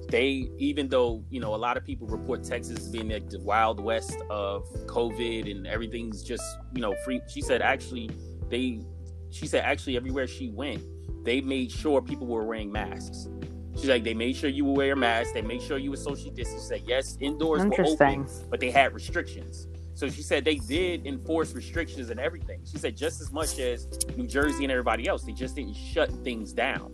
[0.10, 3.40] they even though you know a lot of people report Texas as being like the
[3.40, 6.44] wild west of COVID and everything's just
[6.76, 7.22] you know free.
[7.28, 8.12] She said actually
[8.50, 8.82] they,
[9.32, 10.84] she said actually everywhere she went,
[11.26, 13.28] they made sure people were wearing masks.
[13.76, 15.34] She's like they made sure you would wear a mask.
[15.34, 16.66] They made sure you were socially distanced.
[16.66, 19.68] She said yes, indoors were open, but they had restrictions.
[19.96, 22.62] So she said they did enforce restrictions and everything.
[22.66, 26.10] She said just as much as New Jersey and everybody else, they just didn't shut
[26.24, 26.94] things down.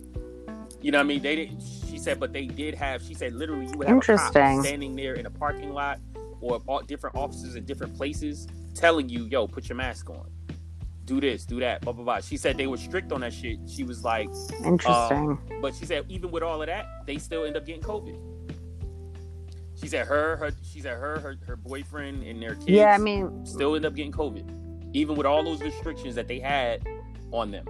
[0.80, 1.22] You know what I mean?
[1.22, 1.62] They didn't.
[1.88, 3.02] She said, but they did have.
[3.02, 4.62] She said literally, you would have Interesting.
[4.62, 6.00] standing there in a parking lot
[6.40, 10.28] or different offices in different places, telling you, "Yo, put your mask on."
[11.04, 12.20] Do this, do that, blah blah blah.
[12.20, 13.58] She said they were strict on that shit.
[13.68, 14.28] She was like,
[14.64, 15.38] Interesting.
[15.60, 18.16] but she said even with all of that, they still end up getting COVID.
[19.74, 22.68] She said her, her, she said her, her, her boyfriend and their kids.
[22.68, 26.38] yeah, I mean, still end up getting COVID, even with all those restrictions that they
[26.38, 26.86] had
[27.32, 27.64] on them.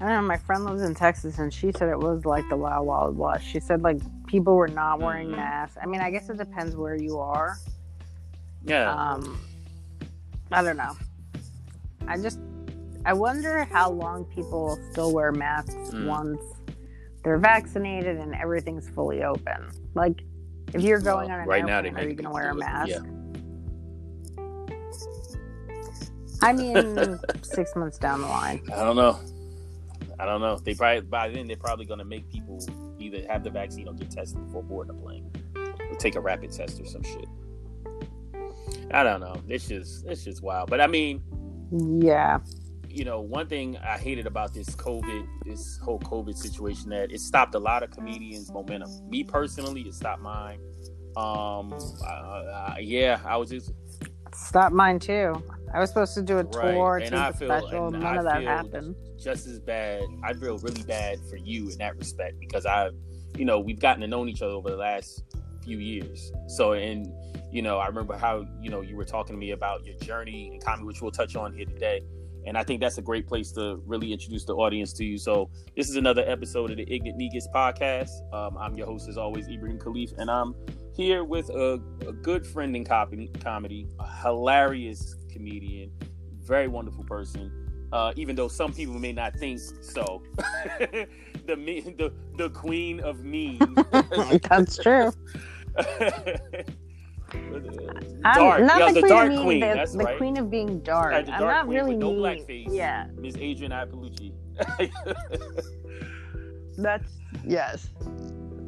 [0.00, 0.22] I don't know.
[0.22, 3.44] My friend lives in Texas, and she said it was like the Wild Wild West.
[3.46, 5.36] She said like people were not wearing Mhm.
[5.36, 5.78] masks.
[5.82, 7.56] I mean, I guess it depends where you are.
[8.64, 9.38] Yeah, Um,
[10.50, 10.92] I don't know.
[12.06, 12.38] I just,
[13.04, 16.06] I wonder how long people still wear masks Mm.
[16.06, 16.40] once
[17.22, 19.68] they're vaccinated and everything's fully open.
[19.94, 20.22] Like,
[20.72, 22.90] if you're going Well, on an right now are you going to wear a mask?
[22.90, 23.00] yeah.
[26.42, 28.60] I mean, six months down the line.
[28.74, 29.18] I don't know.
[30.18, 30.58] I don't know.
[30.58, 32.60] They probably by then they're probably gonna make people
[32.98, 36.52] either have the vaccine or get tested before boarding a plane, or take a rapid
[36.52, 37.26] test or some shit.
[38.92, 39.36] I don't know.
[39.48, 40.70] It's just it's just wild.
[40.70, 41.22] But I mean,
[42.00, 42.38] Yeah.
[42.88, 47.20] you know, one thing I hated about this COVID, this whole COVID situation, that it
[47.20, 48.90] stopped a lot of comedians' momentum.
[49.08, 50.58] Me personally, it stopped mine.
[51.16, 53.72] Um, uh, uh, yeah, I was just
[54.34, 55.40] Stop mine too.
[55.72, 57.86] I was supposed to do a Right, tour, and take I a feel- special.
[57.88, 58.96] and None I of that happened.
[59.16, 60.02] just as bad.
[60.24, 62.90] I feel really bad for you in that respect because I,
[63.38, 65.22] you know, we've gotten to know each other over the last
[65.62, 66.32] few years.
[66.48, 67.06] So, and
[67.54, 70.50] you know, I remember how you know you were talking to me about your journey
[70.52, 72.02] and comedy, which we'll touch on here today.
[72.46, 75.16] And I think that's a great place to really introduce the audience to you.
[75.16, 78.10] So, this is another episode of the Ignant Negus podcast.
[78.34, 80.54] Um, I'm your host, as always, Ibrahim Khalif, and I'm
[80.94, 85.90] here with a, a good friend in comedy, comedy, a hilarious comedian,
[86.42, 87.64] very wonderful person
[87.94, 90.20] uh, even though some people may not think so.
[91.46, 93.60] the me, the the queen of mean.
[94.48, 95.12] That's true.
[98.24, 99.60] I'm not yeah, the, the, queen dark of mean, queen.
[99.60, 100.16] the, that's the right.
[100.16, 101.14] queen of being dark.
[101.28, 102.20] I'm not really no mean.
[102.20, 102.68] blackface.
[102.70, 104.32] Yeah, Miss Adrienne Iapalucci.
[106.78, 107.10] that's
[107.46, 107.88] yes.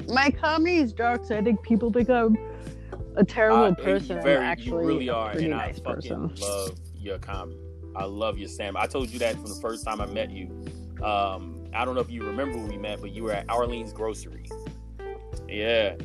[0.08, 2.36] My comedy is dark, so I think people think I'm
[3.16, 4.22] a terrible Uh, person.
[4.22, 6.48] very, actually you really are, and nice I fucking person.
[6.48, 7.58] love your comedy.
[7.96, 8.76] I love your Sam.
[8.76, 10.48] I told you that from the first time I met you.
[11.02, 13.92] Um, I don't know if you remember when we met, but you were at Arlene's
[13.92, 14.48] Grocery.
[15.48, 15.96] Yeah,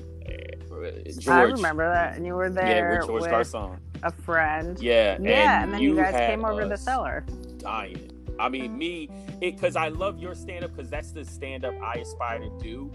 [1.19, 1.27] George.
[1.27, 3.79] I remember that, and you were Yeah, there with George with Garcon.
[4.03, 4.77] a friend.
[4.79, 7.25] Yeah, Yeah, and, then you, guys came over to the cellar.
[7.57, 8.11] Dying.
[8.39, 11.99] I mean, me, because I love your stand up because that's the stand up I
[11.99, 12.91] aspire to do.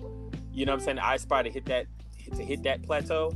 [0.53, 0.99] You know what I'm saying?
[0.99, 1.87] I aspire to hit that
[2.35, 3.33] to hit that plateau.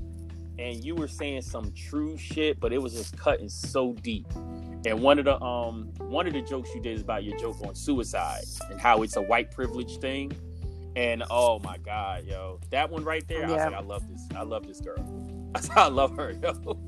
[0.59, 4.27] And you were saying some true shit, but it was just cutting so deep.
[4.85, 7.57] And one of the um one of the jokes you did is about your joke
[7.65, 10.33] on suicide and how it's a white privilege thing.
[10.97, 14.27] And oh my god, yo, that one right there, I was like, I love this.
[14.35, 15.53] I love this girl.
[15.77, 16.79] I love her, yo.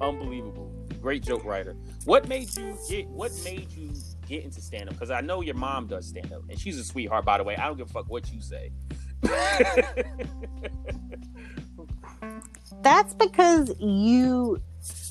[0.00, 0.72] Unbelievable.
[1.00, 1.74] Great joke writer.
[2.04, 3.92] What made you get what made you
[4.28, 4.94] get into stand up?
[4.94, 7.56] Because I know your mom does stand up and she's a sweetheart, by the way.
[7.56, 8.70] I don't give a fuck what you say.
[12.82, 14.60] That's because you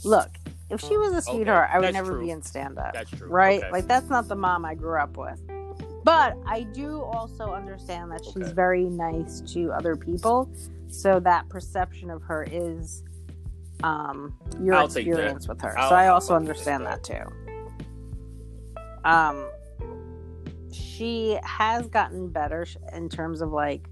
[0.04, 0.30] look.
[0.70, 2.22] If she was a sweetheart, I would never true.
[2.22, 2.94] be in stand up.
[2.94, 3.28] That's true.
[3.28, 3.60] right?
[3.64, 3.72] Okay.
[3.72, 5.42] Like that's not the mom I grew up with.
[6.04, 8.54] But I do also understand that she's Okay.
[8.54, 10.50] very nice to other people.
[10.90, 13.04] So that perception of her is
[13.84, 15.78] um your I'll experience with her.
[15.78, 17.04] I'll- so I also understand that.
[17.04, 19.06] that too.
[19.06, 19.48] Um
[20.72, 23.88] she has gotten better in terms of like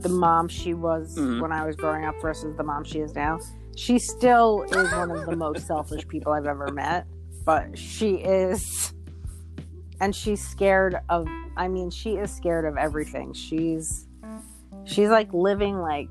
[0.00, 1.40] the mom she was Mhm.
[1.40, 3.38] when I was growing up versus the mom she is now.
[3.76, 7.06] She still is one of the most selfish people I've ever met,
[7.44, 8.92] but she is
[10.00, 11.26] and she's scared of
[11.56, 13.32] I mean, she is scared of everything.
[13.32, 14.06] She's
[14.84, 16.08] she's like living like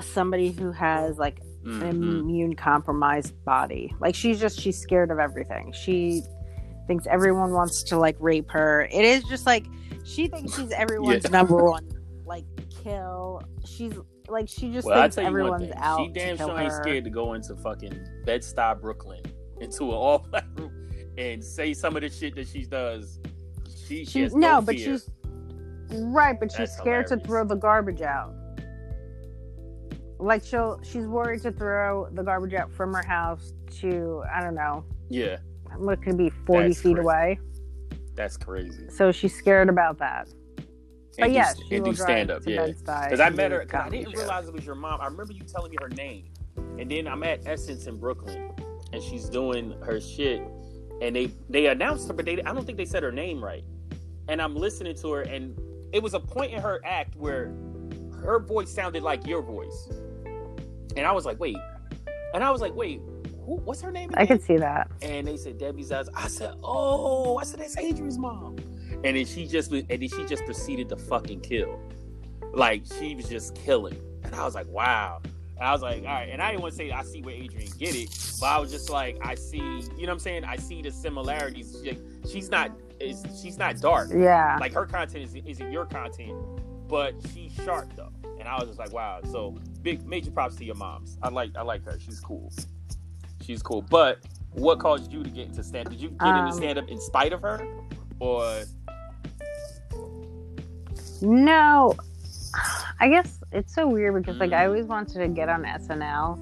[0.00, 2.20] somebody who has like an Mhm.
[2.20, 3.94] immune compromised body.
[4.00, 5.72] Like she's just she's scared of everything.
[5.72, 6.22] She
[6.86, 8.82] thinks everyone wants to like rape her.
[8.92, 9.66] It is just like
[10.04, 11.30] she thinks she's everyone's Yeah.
[11.30, 11.88] number one
[12.26, 12.44] like
[12.82, 13.42] kill.
[13.66, 13.92] She's
[14.28, 17.04] like she just Well, thinks tell you one everyone's out She damn sure ain't scared
[17.04, 19.22] to go into fucking Bed Stuy, Brooklyn,
[19.60, 20.72] into an all black room
[21.18, 23.20] and say some of the shit that she does.
[23.86, 25.10] She, she She, has no, no, but she's
[25.90, 28.34] right, but she's That's scared to throw the garbage out.
[30.18, 34.54] Like she'll she's worried to throw the garbage out from her house to I don't
[34.54, 35.38] know yeah,
[35.76, 37.00] what could be forty That's feet crazy.
[37.04, 37.38] away.
[38.14, 38.88] that's crazy.
[38.90, 40.28] So she's scared about that.
[40.56, 42.66] But And do- yes, she and do stand up, yeah.
[42.66, 43.66] Because I met her.
[43.72, 45.00] I didn't realize it was your mom.
[45.00, 46.24] I remember you telling me her name,
[46.78, 48.50] and then I'm at Essence in Brooklyn,
[48.92, 50.42] and she's doing her shit,
[51.02, 53.64] and they they announced her, but they I don't think they said her name right.
[54.28, 55.58] And I'm listening to her, and
[55.92, 57.52] it was a point in her act where
[58.22, 59.88] her voice sounded like your voice,
[60.96, 61.56] and I was like, wait,
[62.32, 63.00] and I was like, wait,
[63.44, 64.10] who, what's her name?
[64.14, 64.38] I again?
[64.38, 64.90] could see that.
[65.02, 66.08] And they said Debbie's eyes.
[66.14, 68.56] I said, oh, I said that's Adrienne's mom.
[69.04, 71.78] And then she just and then she just proceeded to fucking kill,
[72.54, 73.98] like she was just killing.
[74.22, 75.20] And I was like, wow.
[75.60, 76.28] I was like, all right.
[76.30, 78.08] And I didn't want to say I see where Adrienne get it,
[78.40, 80.44] but I was just like, I see, you know what I'm saying?
[80.44, 81.76] I see the similarities.
[81.82, 81.98] She,
[82.30, 84.10] she's not is she's not dark.
[84.12, 84.56] Yeah.
[84.60, 86.34] Like her content is, isn't your content,
[86.88, 88.12] but she's sharp though.
[88.38, 89.20] And I was just like, wow.
[89.30, 91.18] So big major props to your moms.
[91.22, 91.98] I like I like her.
[92.00, 92.52] She's cool.
[93.44, 93.82] She's cool.
[93.82, 94.18] But
[94.52, 95.88] what caused you to get into stand?
[95.90, 97.66] Did you get Um, into stand up in spite of her,
[98.20, 98.62] or
[101.20, 101.94] No,
[103.00, 106.38] I guess it's so weird because like I always wanted to get on SNL,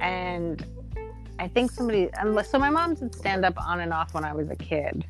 [0.00, 0.64] and
[1.38, 2.10] I think somebody.
[2.44, 5.06] So, my mom did stand up on and off when I was a kid.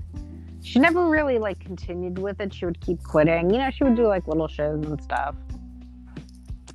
[0.62, 2.54] She never really like continued with it.
[2.54, 3.50] She would keep quitting.
[3.50, 5.34] You know, she would do like little shows and stuff.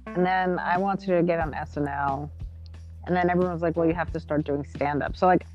[0.06, 2.30] And then I wanted to get on SNL,
[3.06, 5.46] and then everyone was like, "Well, you have to start doing stand up." So like.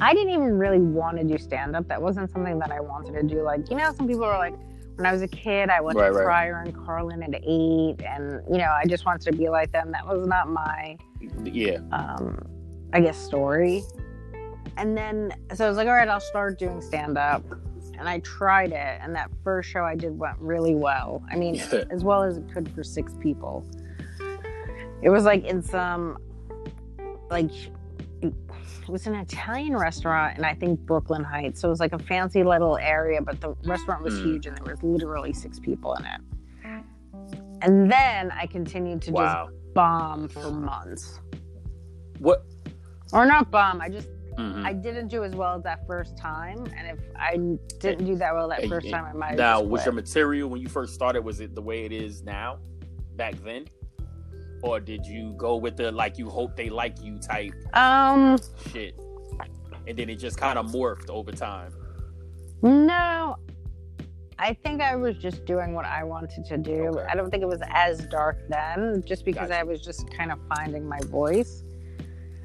[0.00, 1.86] I didn't even really want to do stand up.
[1.86, 3.42] That wasn't something that I wanted to do.
[3.42, 4.54] Like, you know, some people are like,
[4.96, 6.24] when I was a kid, I went Right, to right.
[6.24, 9.90] Pryor and Carlin at eight, and you know, I just wanted to be like them.
[9.92, 10.96] That was not my,
[11.44, 12.38] yeah, um,
[12.92, 13.82] I guess, story.
[14.76, 17.42] And then, so I was like, all right, I'll start doing stand up,
[17.98, 21.22] and I tried it, and that first show I did went really well.
[21.30, 23.66] I mean, as well as it could for six people.
[25.02, 26.16] It was like in some,
[27.30, 27.50] like,
[28.82, 31.60] it was an Italian restaurant in I think Brooklyn Heights.
[31.60, 34.24] So it was like a fancy little area, but the restaurant was Mm.
[34.24, 36.20] huge and there was literally six people in it.
[37.62, 39.46] And then I continued to wow.
[39.50, 41.20] just bomb for months.
[42.18, 42.44] What?
[43.12, 44.64] Or not bomb, I just mhm.
[44.64, 46.66] I didn't do as well as that first time.
[46.76, 47.36] And if I
[47.78, 49.92] didn't do that well that And- first and time, I might have now, was your
[49.94, 51.22] material when you first started?
[51.22, 52.58] Was it the way it is now,
[53.16, 53.66] back then,
[54.62, 58.38] or did you go with the like you hope they like you type Um,
[58.72, 58.94] shit,
[59.86, 61.72] and then it just kind of morphed over time?
[62.62, 63.36] no.
[64.38, 66.86] I think I was just doing what I wanted to do.
[66.88, 67.06] Okay.
[67.08, 69.60] I don't think it was as dark then, just because Gotcha.
[69.60, 71.62] I was just kind of finding my voice.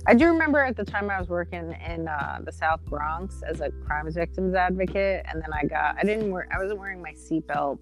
[0.05, 3.61] I do remember at the time I was working in uh, the South Bronx as
[3.61, 7.13] a crimes victims advocate, and then I got I didn't wear I wasn't wearing my
[7.13, 7.79] seatbelt,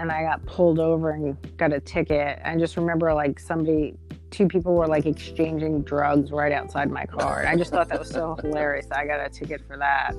[0.00, 2.40] and I got pulled over and got a ticket.
[2.44, 3.94] I just remember like somebody,
[4.30, 7.98] two people were like exchanging drugs right outside my car, and I just thought that
[7.98, 8.86] was so hilarious.
[8.90, 10.16] I got a ticket for that.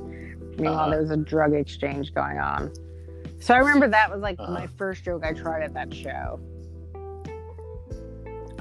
[0.58, 0.90] Meanwhile, Uh-huh.
[0.92, 2.72] there was a drug exchange going on.
[3.40, 4.52] So I remember that was like Uh-huh.
[4.54, 6.40] my first joke I tried at that show.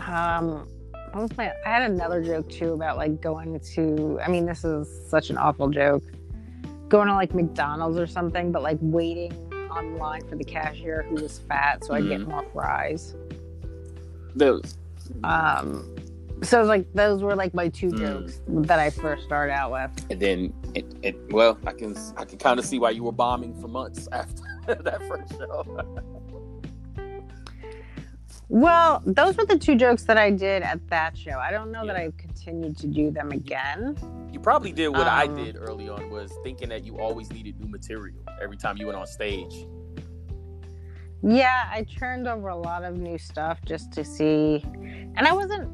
[0.07, 0.67] Um,
[1.13, 1.53] what was my?
[1.67, 4.19] I had another joke too about like going to.
[4.25, 6.03] I mean, this is such an awful joke.
[6.89, 9.33] Going to like McDonald's or something, but like waiting
[9.71, 12.31] online for the cashier who was fat, so I would get Mm-hmm.
[12.31, 13.15] more fries.
[14.37, 14.77] Those.
[15.25, 15.95] Um,
[16.43, 17.99] so it was like those were like my two Mm.
[17.99, 19.91] jokes that I first started out with.
[20.11, 23.13] And then, it, it, well, I can I can kind of see why you were
[23.13, 25.85] bombing for months after that first show.
[28.49, 31.39] Well, those were the two jokes that I did at that show.
[31.39, 33.97] I don't know that I continued to do them again.
[34.33, 37.61] You probably did what I Um, did early on was thinking that you always needed
[37.61, 39.67] new material every time you went on stage.
[41.23, 44.65] Yeah, I turned over a lot of new stuff just to see.
[45.17, 45.71] And I wasn't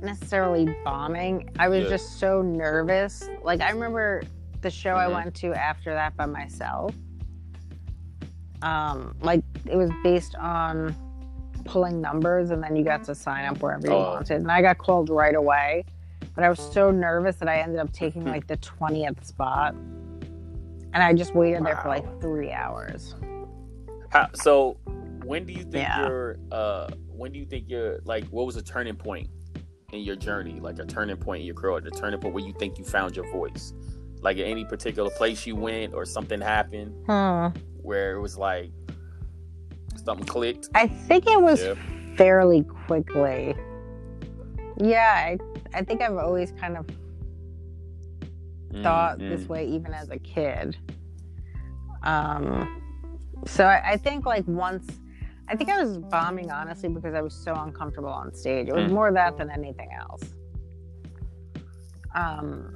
[0.00, 1.50] necessarily bombing.
[1.58, 1.88] I was Yeah.
[1.90, 3.28] just so nervous.
[3.42, 4.22] Like I remember
[4.60, 5.14] the show I Mhm.
[5.14, 6.94] went to after that by myself.
[8.62, 10.94] Um, like it was based on
[11.68, 14.14] pulling numbers and then you got to sign up wherever you Oh.
[14.14, 14.40] wanted.
[14.40, 15.84] And I got called right away.
[16.34, 18.28] But I was so nervous that I ended up taking Hmm.
[18.28, 19.74] like the 20th spot.
[20.94, 23.14] And I just waited there for like three hours.
[24.10, 24.76] How, so,
[25.24, 26.06] when do you think Yeah.
[26.06, 26.36] you're?
[26.50, 28.24] Uh, when do you think you're like?
[28.28, 29.28] What was a turning point
[29.92, 30.60] in your journey?
[30.60, 33.14] Like a turning point in your career, the turning point where you think you found
[33.16, 33.74] your voice?
[34.22, 37.48] Like at any particular place you went or something happened Hmm.
[37.82, 38.70] where it was like
[40.08, 40.68] something clicked.
[40.74, 41.74] I think it was Yeah.
[42.16, 43.54] fairly quickly.
[44.80, 45.38] Yeah, I,
[45.74, 46.86] I think I've always kind of
[48.82, 50.76] thought Mm, this way, even as a kid.
[52.04, 52.66] Um,
[53.46, 54.86] so I, I think like once,
[55.48, 58.68] I think I was bombing honestly because I was so uncomfortable on stage.
[58.68, 58.94] It was Mm.
[58.94, 60.22] more that than anything else.
[62.14, 62.74] Um,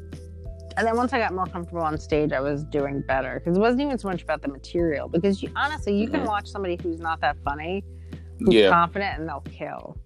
[0.76, 3.60] and then once I got more comfortable on stage, I was doing better because it
[3.60, 5.08] wasn't even so much about the material.
[5.08, 6.26] Because you, honestly, you can Mhm.
[6.26, 7.84] watch somebody who's not that funny,
[8.40, 8.70] who's Yeah.
[8.70, 9.96] confident, and they'll kill.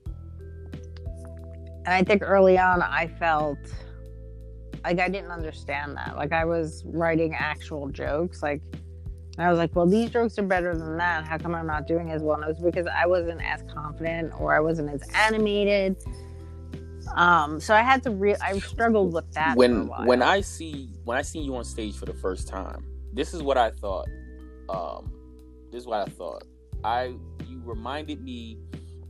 [1.84, 3.58] And I think early on, I felt
[4.84, 6.16] like I didn't understand that.
[6.16, 8.60] Like I was writing actual jokes, like
[9.38, 11.24] I was like, well, these jokes are better than that.
[11.24, 12.36] How come I'm not doing as well?
[12.36, 15.96] And it was because I wasn't as confident or I wasn't as animated.
[17.16, 19.56] Um, so I had to re I struggled with that.
[19.56, 23.32] When when I see when I see you on stage for the first time, this
[23.32, 24.06] is what I thought.
[24.68, 25.12] Um,
[25.72, 26.44] this is what I thought.
[26.84, 27.14] I
[27.48, 28.58] you reminded me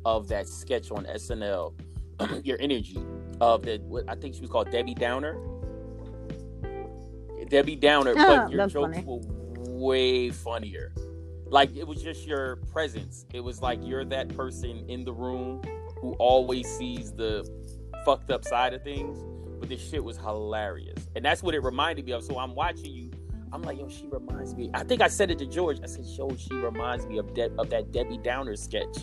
[0.04, 1.74] of that sketch on SNL,
[2.44, 3.02] your energy
[3.40, 3.82] of that.
[3.82, 5.36] What I think she was called Debbie Downer.
[7.48, 9.04] Debbie Downer, but your jokes funny.
[9.04, 9.20] were
[9.76, 10.92] way funnier.
[11.48, 13.26] Like it was just your presence.
[13.32, 15.62] It was like you're that person in the room
[16.00, 17.44] who always sees the
[18.06, 19.18] fucked up side of things.
[19.58, 22.22] But this shit was hilarious, and that's what it reminded me of.
[22.22, 23.10] So I'm watching you.
[23.52, 24.70] I'm like, yo, she reminds me.
[24.74, 25.78] I think I said it to George.
[25.82, 28.98] I said, yo, she reminds me of De- of that Debbie Downer sketch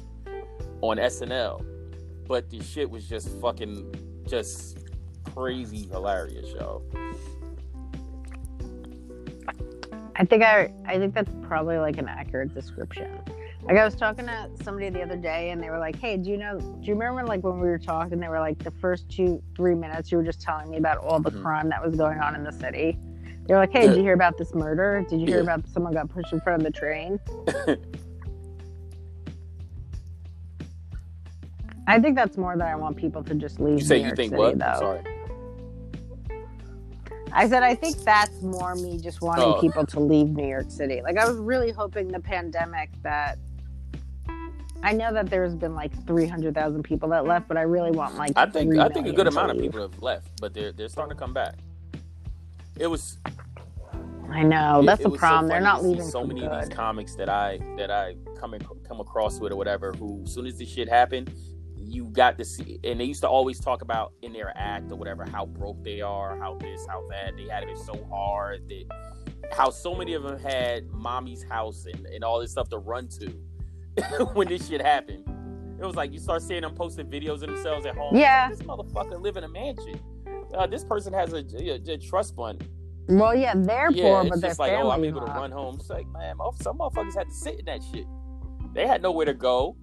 [0.82, 1.66] on SNL.
[2.28, 4.78] But the shit was just fucking just
[5.34, 6.84] crazy hilarious, yo.
[10.16, 13.10] I think I I think that's probably like an accurate description.
[13.66, 16.30] Like I was talking to somebody the other day and they were like, Hey, do
[16.30, 19.10] you know do you remember like when we were talking, they were like the first
[19.10, 21.42] two, three minutes you were just telling me about all the mm-hmm.
[21.42, 23.00] crime that was going on in the city.
[23.48, 25.06] They were like, Hey, did you hear about this murder?
[25.10, 27.20] Did you hear about someone got pushed in front of the train?
[31.88, 33.80] I think that's more that I want people to just leave.
[33.80, 34.60] You say New you York think City, what?
[34.60, 34.80] Though.
[34.80, 35.02] Sorry.
[37.32, 39.60] I said I think that's more me just wanting oh.
[39.60, 41.02] people to leave New York City.
[41.02, 43.40] Like I was really hoping the pandemic that
[44.84, 47.92] I know that there's been like three hundred thousand people that left, but I really
[47.92, 50.74] want like I think I think a good amount of people have left, but they're
[50.74, 51.56] they're starting to come back.
[52.78, 53.18] It was.
[54.30, 55.46] I know it, that's it the problem.
[55.46, 56.04] So they're not leaving.
[56.04, 56.50] So many good.
[56.50, 60.22] of these comics that I that I come in, come across with or whatever, who
[60.26, 61.32] as soon as this shit happened,
[61.78, 64.96] you got to see, and they used to always talk about in their act or
[64.98, 67.38] whatever how broke they are, how this, how that.
[67.38, 68.86] They had it so hard that
[69.54, 73.08] how so many of them had mommy's house and, and all this stuff to run
[73.20, 73.34] to
[74.34, 75.24] when this shit happened.
[75.80, 78.16] It was like you start seeing them posting videos of themselves at home.
[78.16, 80.00] Yeah, like, this motherfucker live in a mansion.
[80.56, 82.68] Uh, this person has a, a, a, trust fund.
[83.10, 85.76] Well, yeah, they're yeah, poor, but they're like, oh, I'm able to run home.
[85.80, 88.06] It's like, man, some motherfuckers had to sit in that shit.
[88.74, 89.76] They had nowhere to go.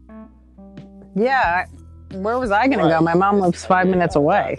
[1.14, 1.66] Yeah,
[2.12, 2.84] where was I going right.
[2.84, 3.00] to go?
[3.02, 4.58] My mom lives five minutes away.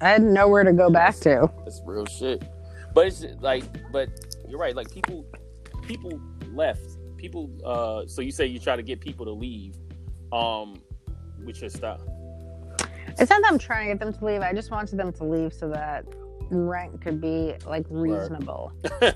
[0.00, 1.50] I had nowhere to go back to.
[1.66, 2.44] It's real shit.
[2.92, 4.08] But it's like, but
[4.48, 4.74] you're right.
[4.74, 5.24] Like people,
[5.86, 6.20] people
[6.52, 6.93] left.
[7.24, 7.50] People.
[7.64, 9.76] uh So you say you try to get people to leave,
[10.30, 10.82] um,
[11.42, 12.00] with your stuff.
[13.18, 14.42] It's not that I'm trying to get them to leave.
[14.42, 16.04] I just wanted them to leave so that
[16.50, 18.72] rent could be like reasonable.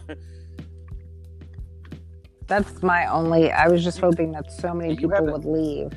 [2.46, 3.52] That's my only.
[3.52, 5.90] I was just hoping that so many people would leave.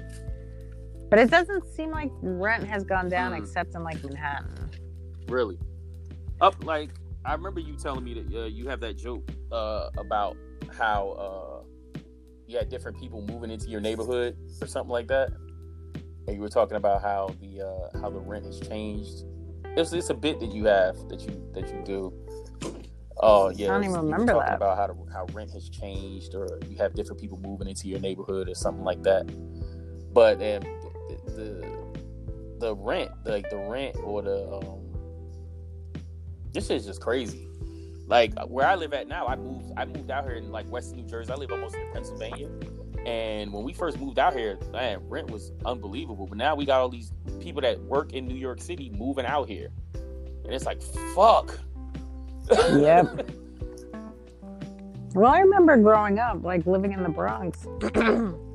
[1.09, 3.41] But it doesn't seem like rent has gone down hmm.
[3.41, 4.69] except in like Manhattan.
[5.29, 5.57] Really?
[6.41, 6.89] Up like
[7.23, 10.35] I remember you telling me that uh, you have that joke uh, about
[10.77, 11.50] how uh,
[12.51, 15.31] you had different people moving into your neighborhood or something like that,
[16.27, 19.23] and you were talking about how the uh, how the rent has changed.
[19.77, 22.13] It's, it's a bit that you have that you that you do.
[23.17, 24.55] Oh yeah, I don't even remember that.
[24.55, 27.99] About how the, how rent has changed, or you have different people moving into your
[27.99, 29.25] neighborhood, or something like that.
[30.13, 30.63] But um,
[31.27, 31.65] the
[32.59, 34.79] the rent, like the rent or the um,
[36.51, 37.47] this is just crazy.
[38.11, 40.93] Like where I live at now, I moved I moved out here in like West
[40.97, 41.31] New Jersey.
[41.31, 42.49] I live almost in Pennsylvania.
[43.05, 46.27] And when we first moved out here, man, rent was unbelievable.
[46.27, 49.47] But now we got all these people that work in New York City moving out
[49.47, 49.69] here.
[49.93, 50.81] And it's like,
[51.15, 51.57] fuck.
[52.51, 53.31] Yep.
[55.15, 57.65] well, I remember growing up, like living in the Bronx.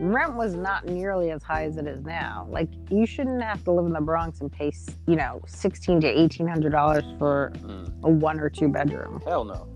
[0.00, 2.46] rent was not nearly as high as it is now.
[2.50, 4.72] Like you shouldn't have to live in the Bronx and pay,
[5.06, 7.92] you know, sixteen to eighteen hundred dollars for mm.
[8.02, 9.22] a one or two bedroom.
[9.26, 9.68] Hell no.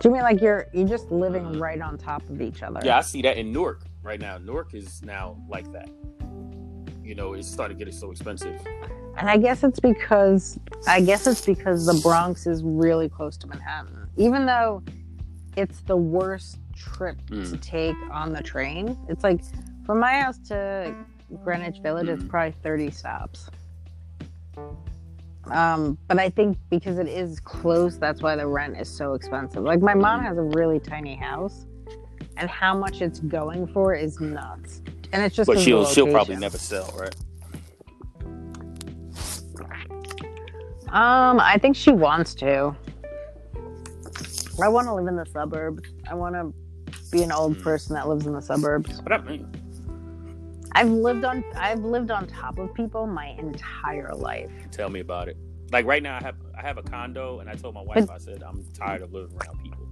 [0.00, 1.60] Do you mean like you're you're just living mm.
[1.60, 2.80] right on top of each other?
[2.84, 4.38] Yeah, I see that in Newark right now.
[4.38, 5.88] Newark is now like that.
[7.02, 8.60] You know, it's starting to get so expensive.
[9.16, 13.46] And I guess it's because I guess it's because the Bronx is really close to
[13.46, 14.08] Manhattan.
[14.16, 14.82] Even though
[15.56, 17.48] it's the worst trip mm.
[17.50, 18.98] to take on the train.
[19.08, 19.40] It's like
[19.84, 20.94] from my house to
[21.44, 22.14] Greenwich Village, mm.
[22.14, 23.50] it's probably 30 stops.
[25.46, 29.62] Um, but I think because it is close, that's why the rent is so expensive.
[29.62, 30.24] Like my mom mm.
[30.24, 31.66] has a really tiny house,
[32.36, 34.82] and how much it's going for is nuts.
[35.12, 35.48] And it's just.
[35.48, 37.14] But she'll she'll probably never sell, right?
[40.92, 42.74] Um, I think she wants to.
[44.62, 45.88] I want to live in the suburbs.
[46.08, 46.52] I want to
[47.10, 47.62] be an old hmm.
[47.62, 49.00] person that lives in the suburbs.
[49.00, 49.50] But I mean,
[50.72, 54.50] I've lived on I've lived on top of people my entire life.
[54.70, 55.36] Tell me about it.
[55.72, 58.18] Like right now, I have I have a condo, and I told my wife, I
[58.18, 59.88] said I'm tired of living around people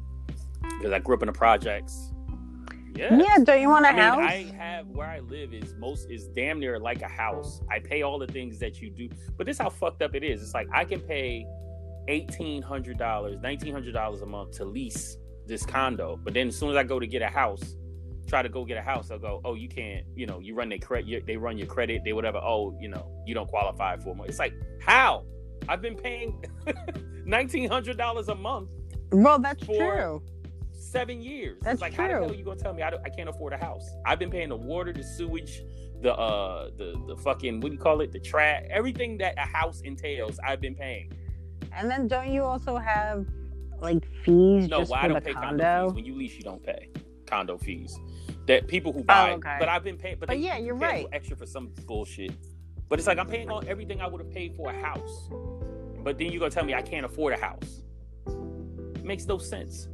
[0.62, 2.12] because I grew up in the projects.
[2.94, 4.18] Yeah, Yeah, don't you want a I mean, house?
[4.18, 7.60] I have where I live is most is damn near like a house.
[7.70, 10.42] I pay all the things that you do, but this how fucked up it is.
[10.42, 11.46] It's like I can pay
[12.08, 15.16] eighteen hundred dollars, nineteen hundred dollars a month to lease
[15.48, 17.76] this condo, but then as soon as I go to get a house,
[18.26, 20.68] try to go get a house, they'll go, oh, you can't, you know, you run
[20.68, 22.38] their credit, they run your credit, they whatever.
[22.38, 24.26] Oh, you know, you don't qualify for more.
[24.26, 25.24] It's like how
[25.68, 26.44] I've been paying
[27.24, 28.68] nineteen hundred dollars a month
[29.12, 30.22] well, that's true.
[30.72, 31.58] seven years.
[31.62, 32.22] That's it's like how the true.
[32.24, 33.88] hell you gonna tell me I, I can't afford a house?
[34.04, 35.62] I've been paying the water, the sewage,
[36.02, 38.12] the uh the the fucking what do you call it?
[38.12, 40.38] The trash, everything that a house entails.
[40.46, 41.12] I've been paying.
[41.72, 43.26] And then don't you also have
[43.80, 45.88] like fees No, just well, I don't pay condo condo?
[45.88, 45.94] fees.
[45.94, 46.88] When you lease, you don't pay
[47.26, 47.98] condo fees.
[48.46, 49.56] That people who buy, Oh, okay.
[49.58, 50.16] but I've been paying.
[50.18, 51.06] But, But they yeah, you're right.
[51.12, 52.32] extra for some bullshit.
[52.88, 55.28] But it's like I'm paying all everything I would have paid for a house.
[56.02, 57.82] But then you're gonna tell me I can't afford a house.
[58.26, 59.88] It makes no sense.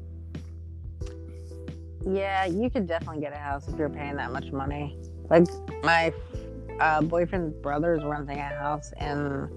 [2.06, 4.96] Yeah, you could definitely get a house if you're paying that much money.
[5.30, 5.46] Like
[5.82, 6.12] my
[6.78, 9.48] uh, boyfriend's brother is renting a house in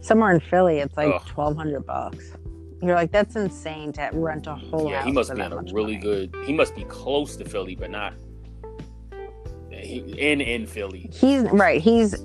[0.00, 0.78] somewhere in Philly.
[0.78, 2.32] It's like twelve hundred bucks.
[2.82, 5.06] You're like, that's insane to rent a whole yeah, house.
[5.06, 5.96] he must be on a really money.
[5.98, 6.34] good.
[6.44, 8.14] He must be close to Philly, but not
[9.70, 11.08] in in Philly.
[11.12, 11.80] He's right.
[11.80, 12.24] He's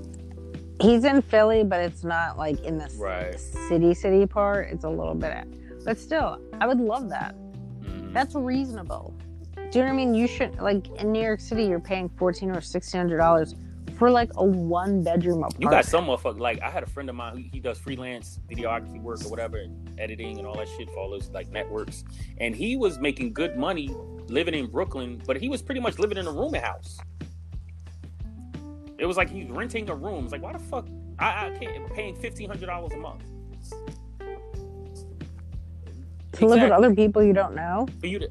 [0.81, 3.39] he's in Philly, but it's not like in the Right.
[3.39, 4.69] city city part.
[4.71, 5.45] It's a little bit,
[5.85, 7.35] but still, I would love that.
[7.81, 8.13] Mhm.
[8.13, 9.13] That's reasonable.
[9.55, 10.15] Do you know what I mean?
[10.15, 13.53] You should like in New York City, you're paying fourteen or sixteen hundred dollars
[13.97, 15.61] for like a one bedroom apartment.
[15.61, 16.39] You got some motherfucker.
[16.39, 19.57] Like I had a friend of mine who he does freelance videography work or whatever,
[19.57, 22.03] and editing and all that shit for all those like networks.
[22.39, 23.89] And he was making good money
[24.27, 26.99] living in Brooklyn, but he was pretty much living in a rooming house.
[28.99, 30.23] It was like he's renting a room.
[30.25, 30.87] It's like why the fuck
[31.19, 33.23] I, I can't paying fifteen hundred dollars a month
[36.33, 37.87] to live with other people you don't know.
[37.99, 38.29] for you to.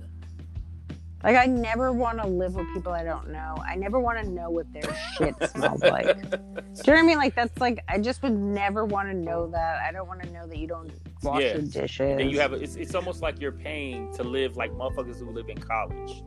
[1.26, 3.56] Like I never want to live with people I don't know.
[3.68, 4.82] I never want to know what their
[5.18, 6.06] shit smells like.
[6.30, 7.18] Do you know what I mean?
[7.18, 9.80] Like that's like I just would never want to know that.
[9.82, 10.88] I don't want to know that you don't
[11.24, 11.54] wash Yeah.
[11.54, 12.16] your dishes.
[12.18, 15.32] Then you have a, it's it's almost like you're paying to live like motherfuckers who
[15.32, 16.22] live in college.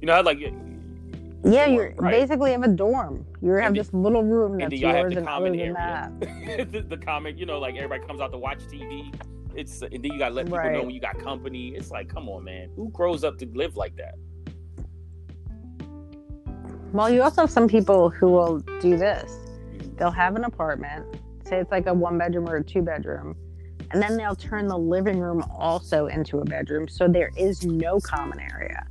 [0.00, 0.38] You know, how, like
[1.44, 2.10] yeah, you're right.
[2.12, 3.26] basically have a dorm.
[3.42, 5.60] You have And this little room and that's have yours, the and other common than
[5.76, 6.12] area.
[6.56, 9.12] that, the, the comment, you know, like everybody comes out to watch TV.
[9.56, 10.72] It's and then you gotta let people Right.
[10.72, 11.68] know when you got company.
[11.68, 14.14] It's like, come on, man, who grows up to live like that?
[16.92, 19.32] Well, you also have some people who will do this.
[19.96, 21.04] They'll have an apartment,
[21.44, 23.34] say it's like a one bedroom or a two bedroom,
[23.90, 27.98] and then they'll turn the living room also into a bedroom, so there is no
[28.00, 28.86] common area.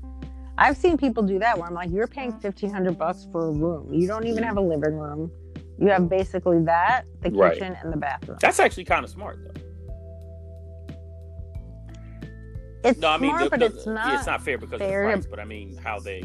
[0.57, 3.51] I've seen people do that where I'm like, you're paying fifteen hundred bucks for a
[3.51, 3.93] room.
[3.93, 5.31] You don't even have a living room.
[5.77, 7.53] You have basically that, the Right.
[7.53, 8.37] kitchen, and the bathroom.
[8.41, 9.61] That's actually kind of smart, though.
[12.85, 14.13] It's No, I mean, smart, the- but the- it's yeah, not.
[14.15, 16.23] it's not fair because fair of the price, but I mean, how they.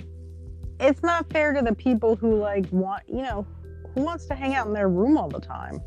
[0.79, 3.47] it's not fair to the people who like want you know
[3.95, 5.79] who wants to hang out in their room all the time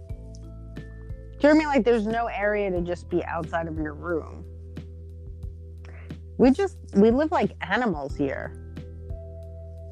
[0.75, 3.77] do you know what i mean like there's no area to just be outside of
[3.77, 4.45] your room
[6.37, 8.51] we just we live like animals here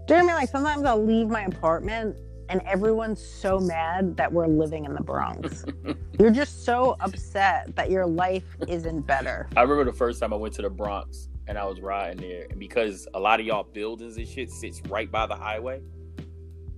[0.08, 2.16] do you know what i mean like sometimes i'll leave my apartment
[2.52, 5.66] and everyone's so mad that we're living in the bronx
[6.20, 10.36] you're just so upset that your life isn't better I remember the first time I
[10.36, 13.64] went to the Bronx and I was riding there, and because a lot of y'all
[13.64, 15.82] buildings and shit sits right by the highway,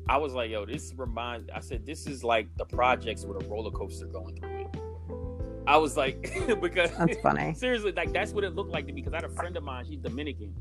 [0.09, 3.47] I was like, "Yo, this reminds." I said, "This is like the projects with a
[3.47, 4.76] roller coaster going through it."
[5.67, 9.01] I was like, because that's funny seriously, like that's what it looked like to me.
[9.01, 10.55] Because I had a friend of mine, she's Dominican,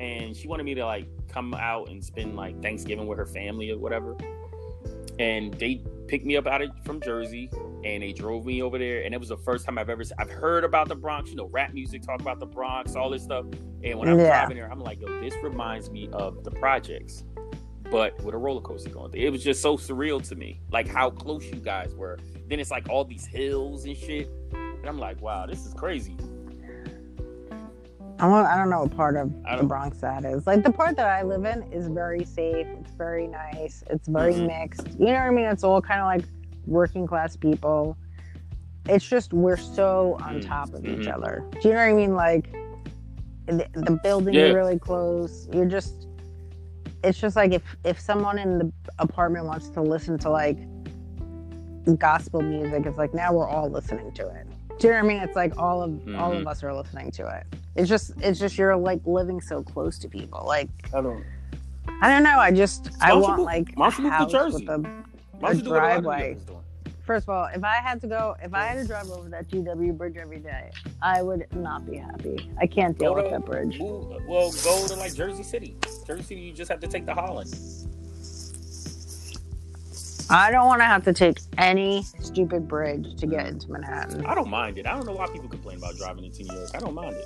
[0.00, 3.70] and she wanted me to like come out and spend like Thanksgiving with her family
[3.70, 4.16] or whatever.
[5.18, 7.50] And they picked me up out of from Jersey,
[7.84, 9.02] and they drove me over there.
[9.02, 11.30] And it was the first time I've ever I've heard about the Bronx.
[11.30, 13.44] You know, rap music, talk about the Bronx, all this stuff.
[13.84, 14.26] And when I'm Yeah.
[14.28, 17.24] driving there, I'm like, yo, this reminds me of the projects,
[17.90, 19.10] but with a roller coaster going.
[19.10, 19.20] through.
[19.20, 22.18] It was just so surreal to me, like how close you guys were.
[22.48, 24.28] Then it's like all these hills and shit.
[24.52, 26.16] And I'm like, wow, this is crazy.
[28.22, 30.46] I don't, I don't know what part of the Bronx that is.
[30.46, 32.68] Like the part that I live in is very safe.
[32.80, 33.82] It's very nice.
[33.90, 34.46] It's very Mhm.
[34.46, 34.86] mixed.
[34.96, 35.46] You know what I mean?
[35.46, 36.24] It's all kind of like
[36.64, 37.96] working class people.
[38.88, 41.14] It's just we're so on Mm, top of each mhm.
[41.14, 41.44] other.
[41.60, 42.14] Do you know what I mean?
[42.14, 42.52] Like
[43.46, 44.44] the, the buildings Yeah.
[44.44, 45.48] are really close.
[45.52, 46.06] You're just.
[47.02, 50.58] It's just like if if someone in the apartment wants to listen to like
[51.98, 54.46] gospel music, it's like now we're all listening to it.
[54.78, 55.22] Do you know what I mean?
[55.22, 56.42] It's like all of all Mhm.
[56.42, 57.46] of us are listening to it.
[57.74, 60.44] It's just it's just you're like living so close to people.
[60.46, 61.24] Like I don't.
[62.00, 62.38] I don't know.
[62.38, 64.66] I just I Why don't you want like a don't you move to house Jersey?
[64.66, 64.74] with a.
[64.74, 66.16] A don't you do what a lot of driveway.
[66.18, 66.58] New Yorkers doing?
[67.06, 69.48] First of all, if I had to go, if I had to drive over that
[69.48, 70.70] GW bridge every day,
[71.02, 72.48] I would not be happy.
[72.60, 73.78] I can't deal Go with that bridge.
[73.80, 75.76] Move- well, go to like Jersey City.
[76.06, 77.52] Jersey City, you just have to take the Holland.
[80.30, 84.24] I don't want to have to take any stupid bridge to get into Manhattan.
[84.24, 84.86] I don't mind it.
[84.86, 86.70] I don't know why people complain about driving into New York.
[86.74, 87.24] I don't mind it.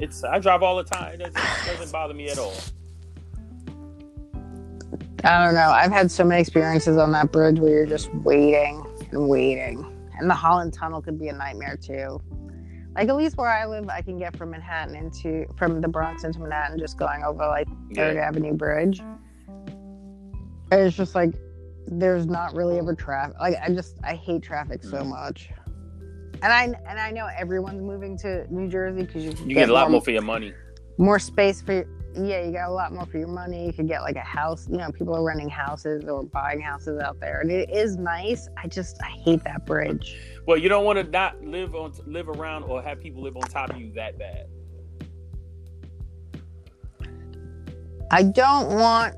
[0.00, 1.14] It's I drive all the time.
[1.14, 2.54] It doesn't, it doesn't bother me at all.
[5.22, 5.68] I don't know.
[5.70, 9.84] I've had so many experiences on that bridge where you're just waiting and waiting.
[10.18, 12.20] And the Holland Tunnel could be a nightmare too.
[12.96, 16.24] Like at least where I live, I can get from Manhattan into from the Bronx
[16.24, 18.26] into Manhattan just going over like Third Yeah.
[18.26, 19.00] Avenue Bridge.
[19.00, 21.34] And it's just like
[21.86, 23.36] there's not really ever traffic.
[23.38, 25.08] Like I just I hate traffic so Mm.
[25.08, 25.50] much.
[26.42, 29.72] And I and I know everyone's moving to New Jersey because you, You get a
[29.72, 30.52] lot more for your money.
[30.98, 31.84] more space for
[32.14, 33.66] yeah you got a lot more for your money.
[33.66, 34.66] You could get like a house.
[34.70, 37.40] You know people are renting houses or buying houses out there.
[37.40, 38.48] And it is nice.
[38.56, 40.16] I just i hate that bridge.
[40.46, 43.42] Well, you don't want to not live on live around or have people live on
[43.42, 44.46] top of you that bad.
[48.12, 49.14] i don't want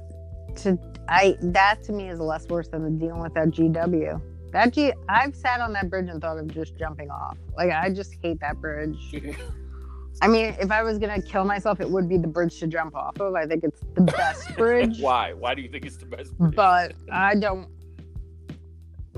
[0.55, 4.21] to i that to me is less worse than the dealing with that gw
[4.53, 7.89] that g i've sat on that bridge and thought of just jumping off like i
[7.91, 9.15] just hate that bridge
[10.23, 12.95] i mean if i was gonna kill myself it would be the bridge to jump
[12.95, 15.33] off of i think it's the best bridge Why?
[15.33, 16.37] Why do you think it's the best?
[16.39, 16.55] bridge?
[16.55, 17.67] but I don't.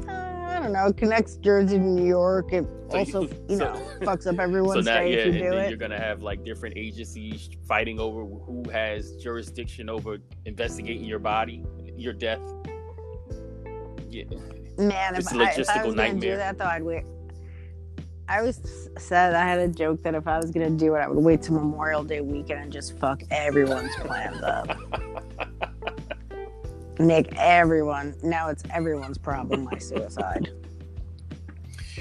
[0.06, 0.86] Uh, I don't know.
[0.86, 2.52] It connects Jersey to New York.
[2.52, 5.34] It So also, you- you, so- know, fucks up so everyone's now, day yeah, if
[5.34, 5.68] you do it.
[5.68, 11.64] you're gonna have like different agencies fighting over who has jurisdiction over investigating your body,
[11.96, 12.40] your death.
[14.10, 14.24] Yeah,
[14.78, 17.04] Man, it's if a I, if I logistical was gonna do that, though, I'd wait.
[18.28, 21.08] I always said I had a joke that if I was gonna do it, I
[21.08, 24.76] would wait till Memorial Day weekend and just fuck everyone's plans up.
[26.98, 29.64] Make everyone now it's everyone's problem.
[29.64, 30.50] My suicide.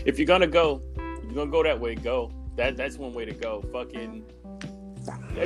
[0.05, 1.95] if you're gonna go, if you're gonna go that way.
[1.95, 2.31] Go.
[2.55, 3.63] That that's one way to go.
[3.73, 4.23] Fucking.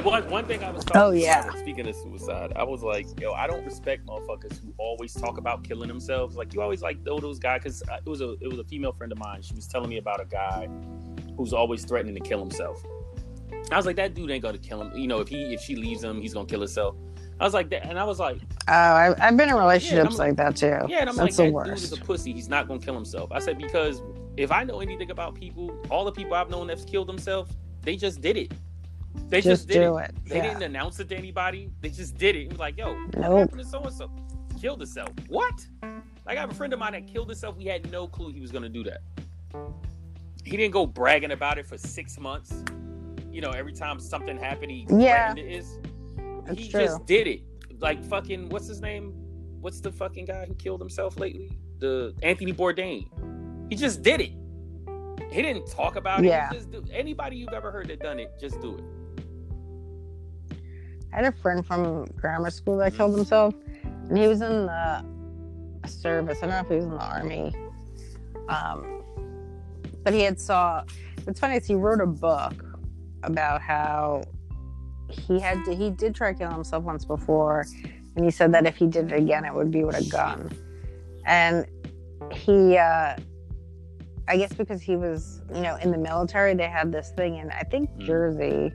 [0.04, 1.44] One, one thing I was talking Oh, yeah.
[1.46, 5.38] about, speaking of suicide, I was like, yo, I don't respect motherfuckers who always talk
[5.38, 6.36] about killing themselves.
[6.36, 8.64] Like you always like know those guys because uh, it was a it was a
[8.66, 9.42] female friend of mine.
[9.42, 10.68] She was telling me about a guy
[11.38, 12.84] who's always threatening to kill himself.
[13.72, 14.92] I was like, that dude ain't gonna kill him.
[14.98, 16.96] You know, if he if she leaves him, he's gonna kill himself.
[17.40, 20.28] I was like that, and I was like, Oh, I, I've been in relationships I'm-
[20.30, 20.68] like that too.
[20.90, 22.34] yeah, and I'm That's like, that dude is a pussy.
[22.34, 23.32] He's not gonna kill himself.
[23.32, 24.02] I said because
[24.36, 27.52] if I know anything about people, all the people I've known that's killed themselves,
[27.84, 28.52] they just did it.
[29.30, 29.94] They just, just did it.
[29.94, 30.16] it.
[30.26, 30.42] They yeah.
[30.48, 31.70] didn't announce it to anybody.
[31.82, 32.44] They just did it.
[32.44, 34.10] It was like, yo, what happened to so and so?
[34.60, 35.10] Killed himself.
[35.28, 35.66] What?
[36.26, 37.58] Like I have a friend of mine that killed himself.
[37.58, 39.02] We had no clue he was gonna do that.
[40.44, 42.64] He didn't go bragging about it for six months.
[43.32, 45.34] You know, every time something happened, he Yeah.
[45.34, 45.78] it is.
[46.46, 46.86] That's he true.
[46.86, 47.42] just did it.
[47.80, 49.14] Like fucking what's his name?
[49.60, 51.58] What's the fucking guy who killed himself lately?
[51.80, 53.10] The Anthony Bourdain.
[53.70, 54.32] He just did it.
[55.32, 56.28] He didn't talk about it.
[56.28, 56.50] Yeah.
[56.50, 58.84] He just do, anybody you've ever heard that done it, just do it.
[61.14, 63.54] I had a friend from grammar school that killed himself,
[64.10, 65.04] and he was in the
[65.88, 66.40] service.
[66.44, 67.56] I don't know if he was in the army,
[68.50, 69.04] um,
[70.04, 70.84] but he had saw.
[71.24, 72.54] What's funny is he wrote a book
[73.24, 74.24] about how
[75.10, 77.66] he had to, he did try killing himself once before,
[78.16, 80.52] and he said that if he did it again, it would be with a gun.
[81.26, 81.66] And
[82.32, 83.16] he, uh,
[84.28, 87.50] I guess because he was, you know, in the military, they had this thing in
[87.52, 88.06] I think Mm.
[88.06, 88.74] Jersey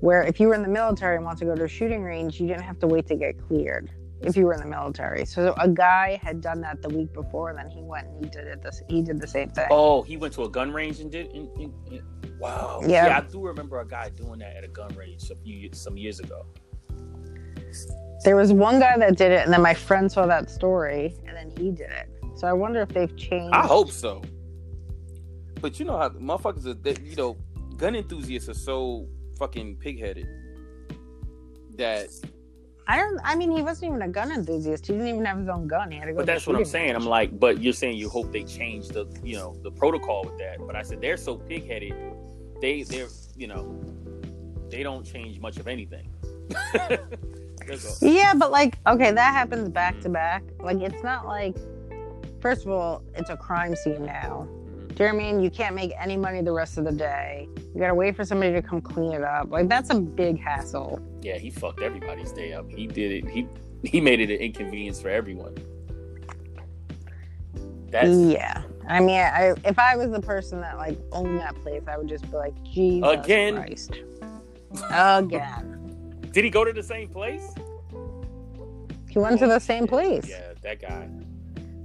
[0.00, 2.40] where if you were in the military and want to go to a shooting range,
[2.40, 3.90] you didn't have to wait to get cleared
[4.22, 5.24] if you were in the military.
[5.24, 8.30] So a guy had done that the week before, and then he went and he
[8.30, 8.62] did it.
[8.62, 9.66] This he did the same thing.
[9.70, 11.26] Oh, he went to a gun range and did.
[11.34, 12.02] And, and- and-
[12.38, 12.80] wow.
[12.86, 13.16] Yeah.
[13.16, 16.20] I do remember a guy doing that at a gun range a few some years
[16.20, 16.44] ago.
[18.24, 21.36] There was one guy that did it, and then my friend saw that story, and
[21.36, 22.08] then he did it.
[22.36, 23.54] So I wonder if they've changed.
[23.54, 24.22] I hope so.
[25.60, 27.36] But you know how motherfuckers are, they, you know,
[27.76, 29.08] gun enthusiasts are so
[29.38, 30.26] fucking pigheaded
[31.76, 32.08] that.
[32.88, 33.18] I don't.
[33.24, 34.86] I mean, he wasn't even a gun enthusiast.
[34.86, 35.90] He didn't even have his own gun.
[35.90, 36.18] He had to go.
[36.18, 36.92] But that's the what I'm saying.
[36.92, 37.02] range.
[37.02, 40.38] I'm like, but you're saying you hope they change the, you know, the protocol with
[40.38, 40.58] that.
[40.64, 41.94] But I said they're so pigheaded,
[42.60, 43.80] they they're you know,
[44.70, 46.08] they don't change much of anything.
[48.00, 50.02] Yeah, but like, okay, that happens back Mm-hmm.
[50.04, 50.42] to back.
[50.60, 51.56] Like, it's not like.
[52.40, 54.46] First of all, it's a crime scene now.
[54.96, 55.42] Do you know what I mean?
[55.42, 57.46] You can't make any money the rest of the day.
[57.74, 59.50] You gotta wait for somebody to come clean it up.
[59.50, 61.02] Like that's a big hassle.
[61.20, 62.70] Yeah, he fucked everybody's day up.
[62.70, 63.28] He did it.
[63.28, 63.46] He
[63.84, 65.54] he made it an inconvenience for everyone.
[67.90, 68.62] That's yeah.
[68.88, 72.08] I mean, I, if I was the person that like owned that place, I would
[72.08, 73.56] just be like, Jesus Again?
[73.56, 73.92] Christ.
[74.90, 76.20] Again.
[76.32, 77.52] Did he go to the same place?
[79.10, 80.26] He went to the same place.
[80.26, 81.08] Yeah, that guy.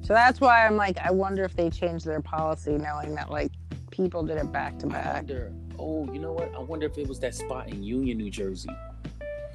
[0.02, 3.52] So that's why I'm like, I wonder if they changed their policy, knowing that like
[3.92, 5.14] people did it back to I back.
[5.16, 5.54] wonder.
[5.80, 6.54] Oh, you know what?
[6.56, 8.70] I wonder if it was that spot in Union, New Jersey.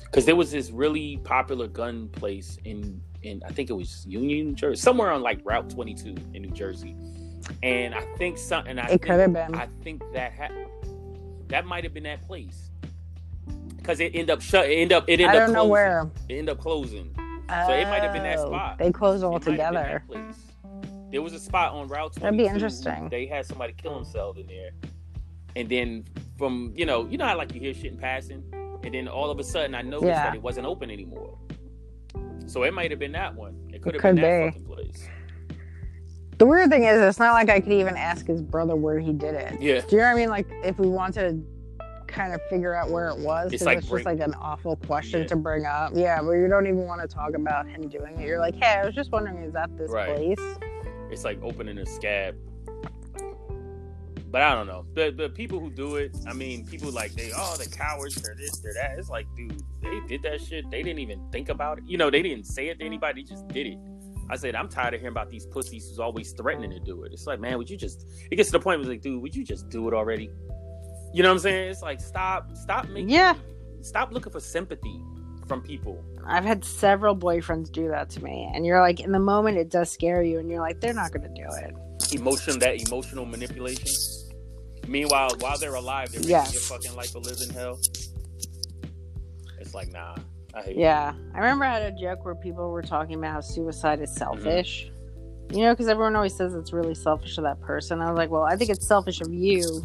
[0.04, 4.48] Because there was this really popular gun place in in I think it was Union,
[4.48, 6.94] New Jersey, somewhere on like Route 22 in New Jersey.
[7.62, 8.78] And I think something.
[8.78, 9.54] I It could have been.
[9.54, 10.54] I think that ha-
[11.48, 12.70] that might have been that place.
[13.76, 14.68] Because it ended up shut.
[14.68, 15.04] It ended up.
[15.08, 15.70] It ended I don't know closing.
[15.70, 16.10] where.
[16.28, 17.14] It ended up closing.
[17.48, 18.78] So it might have been that Oh, spot.
[18.78, 20.02] They closed It all been together.
[21.10, 22.20] There was a spot on Route 22.
[22.20, 23.08] That'd be interesting.
[23.08, 24.70] They had somebody kill himself in there,
[25.54, 26.04] and then
[26.36, 28.42] from you know you know how like you hear shit in passing,
[28.82, 30.24] and then all of a sudden I noticed Yeah.
[30.24, 31.38] that it wasn't open anymore.
[32.46, 33.56] So it might have been that one.
[33.72, 34.50] It could have been that be.
[34.50, 35.08] fucking place.
[36.38, 39.12] The weird thing is, it's not like I could even ask his brother where he
[39.12, 39.60] did it.
[39.60, 39.80] Yeah.
[39.80, 40.28] Do you know what I mean?
[40.28, 41.55] Like, if we wanted to
[42.16, 44.34] kind of figure out where it was, It's because like it's bring- just like an
[44.34, 45.26] awful question Yeah.
[45.28, 45.92] to bring up.
[45.94, 48.26] Yeah, but you don't even want to talk about him doing it.
[48.26, 50.16] You're like, hey, I was just wondering, is that this Right.
[50.16, 50.56] place?
[51.10, 52.34] It's like opening a scab.
[54.30, 54.84] But I don't know.
[54.94, 58.34] The the people who do it, I mean, people like they oh the cowards, they're
[58.34, 58.98] this, they're that.
[58.98, 60.68] It's like, dude, they did that shit.
[60.70, 61.84] They didn't even think about it.
[61.86, 63.78] You know, they didn't say it to anybody, they just did it.
[64.28, 67.12] I said, I'm tired of hearing about these pussies who's always threatening to do it.
[67.12, 69.22] It's like, man, would you just it gets to the point where it's like, dude,
[69.22, 70.28] would you just do it already?
[71.12, 71.70] You know what I'm saying?
[71.70, 73.34] It's like stop stop making Yeah.
[73.82, 75.00] stop looking for sympathy
[75.46, 76.02] from people.
[76.26, 79.70] I've had several boyfriends do that to me, and you're like, in the moment, it
[79.70, 81.74] does scare you, and you're like, they're not going to do it.
[82.12, 83.88] emotion that emotional manipulation.
[84.88, 86.52] Meanwhile, while they're alive, they're making Yes.
[86.52, 87.78] your fucking life a living hell.
[89.58, 90.14] It's like nah,
[90.54, 90.76] I hate.
[90.76, 94.10] Yeah, I remember I had a joke where people were talking about how suicide is
[94.10, 94.18] mm-hmm.
[94.18, 94.90] selfish.
[95.52, 98.00] You know, because everyone always says it's really selfish of that person.
[98.00, 99.84] I was like, well, I think it's selfish of you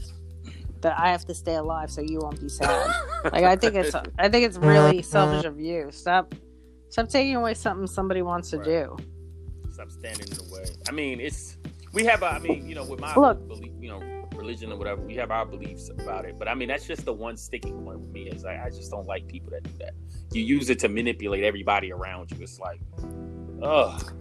[0.82, 2.92] that I have to stay alive so you won't be sad.
[3.26, 5.08] like, I think it's, I think it's really uh-huh.
[5.08, 5.90] selfish of you.
[5.92, 6.34] Stop,
[6.90, 8.66] stop taking away something somebody wants to Right.
[8.66, 8.98] do.
[9.72, 10.66] stop standing in the way.
[10.88, 11.58] I mean, it's
[11.94, 12.24] we have.
[12.24, 13.48] A, I mean, you know, with my Look.
[13.48, 14.00] belief, you know,
[14.36, 16.38] religion or whatever, we have our beliefs about it.
[16.40, 18.92] But I mean, that's just the one sticking point with me is I, I just
[18.92, 19.94] don't like people that do that.
[20.32, 22.38] You use it to manipulate everybody around you.
[22.42, 22.80] It's like,
[23.62, 24.14] ugh.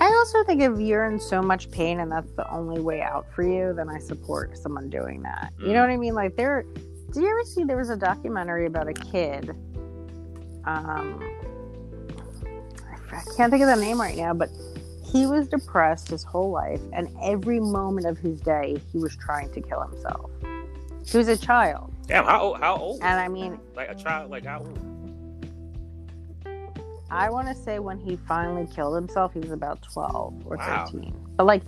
[0.00, 3.26] I also think if you're in so much pain and that's the only way out
[3.34, 5.52] for you, then I support someone doing that.
[5.58, 5.72] You Mm.
[5.74, 6.14] know what I mean?
[6.14, 6.64] Like there
[7.12, 9.50] did you ever see there was a documentary about a kid?
[10.64, 11.22] Um
[13.12, 14.48] I can't think of the name right now, but
[15.04, 19.52] he was depressed his whole life and every moment of his day he was trying
[19.52, 20.30] to kill himself.
[21.04, 21.92] He was a child.
[22.06, 22.58] Damn, how old?
[22.60, 23.00] How old?
[23.02, 24.30] And I mean, Like a child?
[24.30, 24.78] Like how old?
[27.12, 30.86] I want to say when he finally killed himself, he was about 12 or Wow.
[30.86, 31.14] 13.
[31.36, 31.62] But like,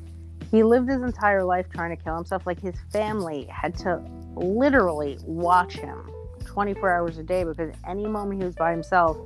[0.50, 2.46] he lived his entire life trying to kill himself.
[2.46, 4.02] Like, his family had to
[4.36, 6.10] literally watch him
[6.46, 9.18] 24 hours a day because any moment he was by himself,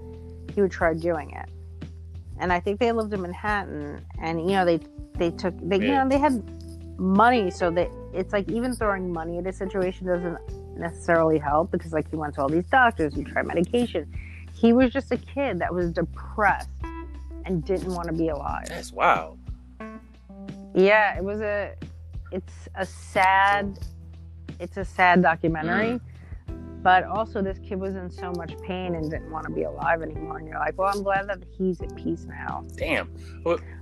[0.54, 1.48] he would try doing it.
[2.40, 4.78] And I think they lived in Manhattan, and you know they
[5.16, 6.40] they took they you know they had
[6.98, 10.38] money, so that it's like even throwing money at a situation doesn't
[10.78, 14.12] necessarily help because like he went to all these doctors, he tried medication.
[14.60, 16.68] He was just a kid that was depressed
[17.44, 18.66] and didn't want to be alive.
[18.68, 19.38] That's wild.
[20.74, 21.74] Yeah, it was a
[22.32, 23.78] it's a sad
[24.60, 25.98] it's a sad documentary.
[25.98, 26.00] Mm.
[26.82, 30.00] But also this kid was in so much pain and didn't want to be alive
[30.00, 30.38] anymore.
[30.38, 32.64] And you're like, Well, I'm glad that he's at peace now.
[32.76, 33.10] Damn.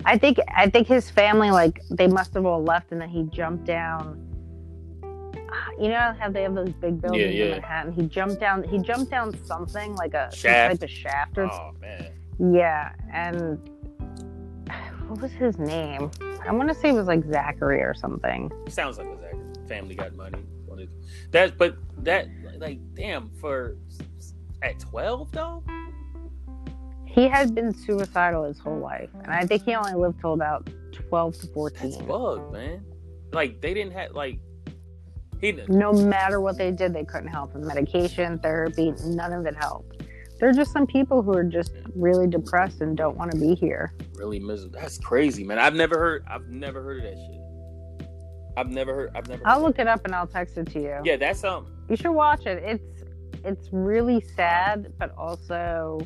[0.04, 3.24] I think I think his family like they must have all left and then he
[3.24, 4.25] jumped down
[5.80, 7.44] you know how they have those big buildings yeah.
[7.46, 7.92] in Manhattan?
[7.92, 10.80] He jumped down he jumped down something like a Shaft.
[10.80, 12.10] type of shaft or Oh man.
[12.38, 13.58] yeah, and
[15.08, 16.10] what was his name?
[16.46, 18.50] I want to say it was like Zachary or something.
[18.68, 19.68] Sounds like a Zach.
[19.68, 20.38] Family got money.
[21.32, 22.28] That, but that
[22.58, 23.76] like damn for
[24.62, 25.62] at twelve though.
[27.04, 30.68] He had been suicidal his whole life, and I think he only lived till about
[30.92, 32.06] twelve to That's fourteen.
[32.06, 32.84] bug, man.
[33.32, 34.38] Like they didn't have like
[35.46, 35.62] he.
[35.68, 37.66] No matter what they did, they couldn't help him.
[37.66, 40.02] Medication, therapy, none of it helped.
[40.38, 43.94] They're just some people who are just really depressed and don't want to be here.
[44.14, 44.78] really miserable.
[44.78, 45.58] That's crazy, man.
[45.58, 46.24] I've never heard.
[46.28, 48.10] I've never heard of that shit.
[48.56, 49.10] I've never heard.
[49.14, 49.42] I've never.
[49.46, 51.00] I'll look it up and I'll text it to you.
[51.04, 51.66] Yeah, that's um.
[51.88, 52.62] You should watch it.
[52.62, 53.04] It's
[53.44, 56.00] it's really sad, but also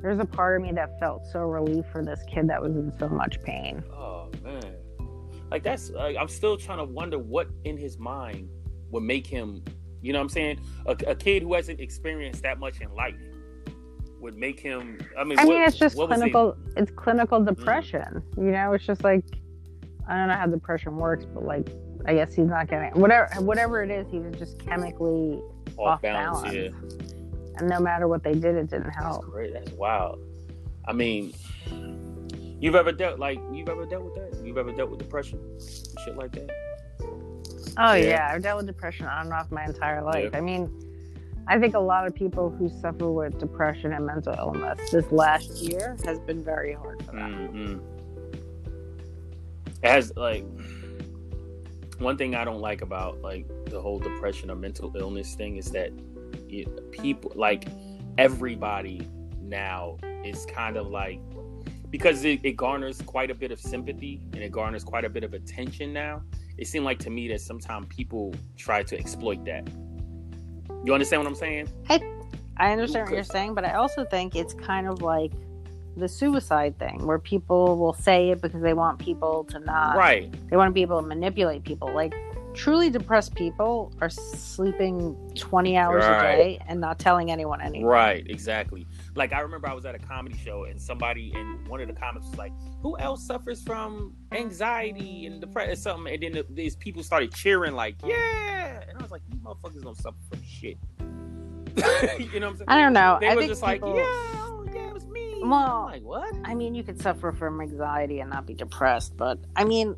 [0.00, 2.92] there's a part of me that felt so relief for this kid that was in
[2.98, 3.82] so much pain.
[3.92, 4.76] Oh man,
[5.50, 5.90] like that's.
[5.90, 8.48] Like, I'm still trying to wonder what in his mind
[8.90, 9.62] would make him.
[10.02, 10.60] You know what I'm saying?
[10.86, 13.16] A, a kid who hasn't experienced that much in life
[14.20, 14.98] would make him.
[15.18, 16.56] I mean, I what- mean, it's just clinical.
[16.76, 17.46] It's clinical mm.
[17.46, 18.22] depression.
[18.36, 19.24] You know, it's just like
[20.08, 21.68] I don't know how depression works, but like
[22.06, 24.06] I guess he's not getting whatever whatever it is.
[24.10, 25.40] He was just chemically
[25.76, 26.42] off off balance.
[26.42, 26.54] balance.
[26.54, 29.24] Yeah, and no matter what they did, it didn't that's help.
[29.24, 29.52] great.
[29.52, 30.20] That's wild.
[30.86, 31.32] I mean,
[32.60, 34.44] you've ever dealt like you've ever dealt with that?
[34.44, 35.40] You've ever dealt with depression,
[36.04, 36.50] shit like that?
[37.78, 37.96] Oh Yeah.
[37.96, 38.30] yeah.
[38.32, 40.30] I've dealt with depression on and off my entire life.
[40.32, 40.38] Yeah.
[40.38, 40.70] I mean,
[41.48, 45.56] I think a lot of people who suffer with depression and mental illness this last
[45.62, 47.48] year has been very hard for them.
[47.48, 47.78] hmm
[49.82, 50.44] It has like
[51.98, 55.70] one thing I don't like about like the whole depression or mental illness thing is
[55.72, 55.92] that
[56.48, 57.66] you, people like
[58.18, 59.06] everybody
[59.40, 61.20] now is kind of like
[61.90, 65.24] because it, it garners quite a bit of sympathy and it garners quite a bit
[65.24, 66.22] of attention now.
[66.58, 69.68] It seemed like to me that sometimes people try to exploit that.
[70.84, 71.68] You understand what I'm saying?
[71.88, 72.00] I
[72.56, 75.32] I understand what you're saying, but I also think it's kind of like
[75.96, 80.34] the suicide thing where people will say it because they want people to not right.
[80.50, 81.92] they want to be able to manipulate people.
[81.92, 82.14] Like
[82.54, 86.32] truly depressed people are sleeping 20 hours Right.
[86.32, 87.84] a day and not telling anyone anything.
[87.84, 88.86] Right, exactly.
[89.16, 91.94] Like I remember I was at a comedy show and somebody in one of the
[91.94, 92.52] comments was like,
[92.82, 97.34] "Who else suffers from anxiety and depression?" Or Something, and then the, these people started
[97.34, 102.46] cheering like, "Yeah!" And I was like, "You motherfuckers don't suffer from shit." you know
[102.46, 102.68] what I'm saying?
[102.68, 103.18] I don't know.
[103.20, 105.84] They I were think just people, like, "Yeah, oh, yeah, it was me." Well, I'm
[105.84, 106.34] like what?
[106.44, 109.96] I mean, you could suffer from anxiety and not be depressed, but I mean,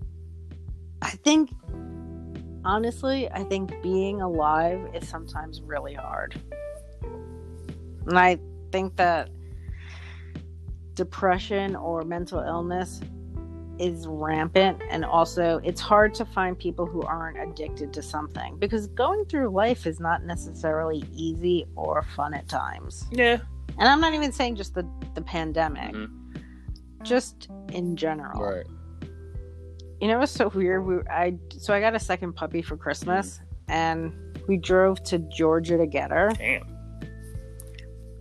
[1.02, 1.50] I think
[2.64, 6.40] honestly, I think being alive is sometimes really hard.
[8.06, 8.38] And I
[8.72, 9.30] think that
[10.94, 13.00] depression or mental illness
[13.78, 18.88] is rampant and also it's hard to find people who aren't addicted to something because
[18.88, 23.06] going through life is not necessarily easy or fun at times.
[23.12, 23.38] Yeah,
[23.78, 26.10] And I'm not even saying just the the pandemic, Mhm.
[27.04, 28.42] just in general.
[28.42, 28.66] right.
[30.00, 30.84] You know, it's so weird.
[30.86, 34.12] We, I so I got a second puppy for Christmas, and
[34.48, 36.30] we drove to Georgia to get her.
[36.36, 36.62] Damn.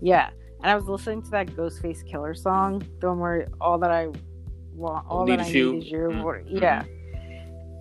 [0.02, 0.30] Yeah,
[0.62, 4.08] and I was listening to that Ghostface Killah song, the one where all that I
[4.74, 5.74] want, all that I you.
[5.74, 5.98] need is you.
[6.00, 6.24] Mhm.
[6.24, 6.84] What- Yeah.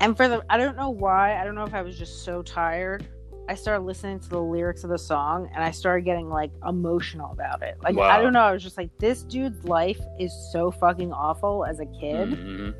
[0.00, 1.40] And for the, I don't know why.
[1.40, 3.06] I don't know if I was just so tired.
[3.48, 7.30] I started listening to the lyrics of the song, and I started getting like emotional
[7.32, 7.76] about it.
[7.82, 8.40] Like I don't know.
[8.42, 12.30] I was just like, this dude's life is so fucking awful as a kid.
[12.30, 12.74] Mhm.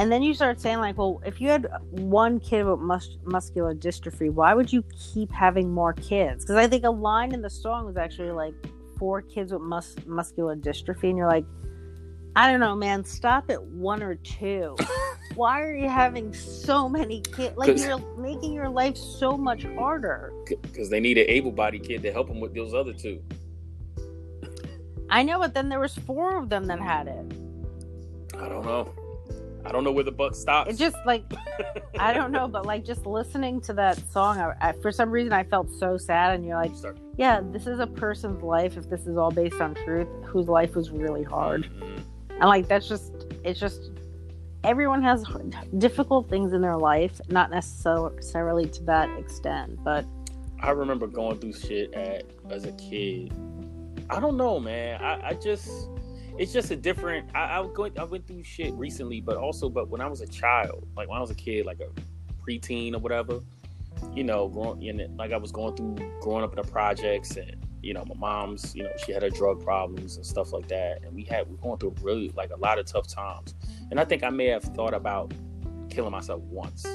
[0.00, 3.74] And then you start saying like, well, if you had one kid with mus- muscular
[3.74, 6.42] dystrophy, why would you keep having more kids?
[6.42, 8.54] Because I think a line in the song was actually like
[8.98, 11.44] four kids with mus- muscular dystrophy, and you're like,
[12.34, 14.74] I don't know, man, stop at one or two.
[15.34, 17.58] why are you having so many kids?
[17.58, 20.32] Like, you're making your life so much harder.
[20.46, 23.22] Because they need an able-bodied kid to help them with those other two.
[25.10, 27.32] I know, but then there was four of them that had it.
[28.38, 28.94] I don't know.
[29.64, 30.70] I don't know where the buck stops.
[30.70, 31.24] It just like
[31.98, 35.32] I don't know, but like just listening to that song, I, I, for some reason
[35.32, 36.34] I felt so sad.
[36.34, 38.76] And you're like, start- yeah, this is a person's life.
[38.76, 42.00] If this is all based on truth, whose life was really hard, Mhm.
[42.30, 43.90] and like that's just it's just
[44.64, 45.24] everyone has
[45.78, 50.04] difficult things in their life, not necessarily to that extent, but
[50.62, 53.32] I remember going through shit at as a kid.
[54.10, 55.00] I don't know, man.
[55.02, 55.88] I, I just
[56.40, 57.28] it's just a different.
[57.34, 57.92] I, I going.
[57.98, 61.18] I went through shit recently, but also, but when I was a child, like when
[61.18, 61.88] I was a kid, like a
[62.42, 63.40] preteen or whatever,
[64.14, 67.56] you know, growing in like I was going through growing up in the projects, and
[67.82, 71.02] you know, my mom's, you know, she had her drug problems and stuff like that,
[71.04, 73.54] and we had we were going through really like a lot of tough times,
[73.90, 75.34] and I think I may have thought about
[75.90, 76.86] killing myself once,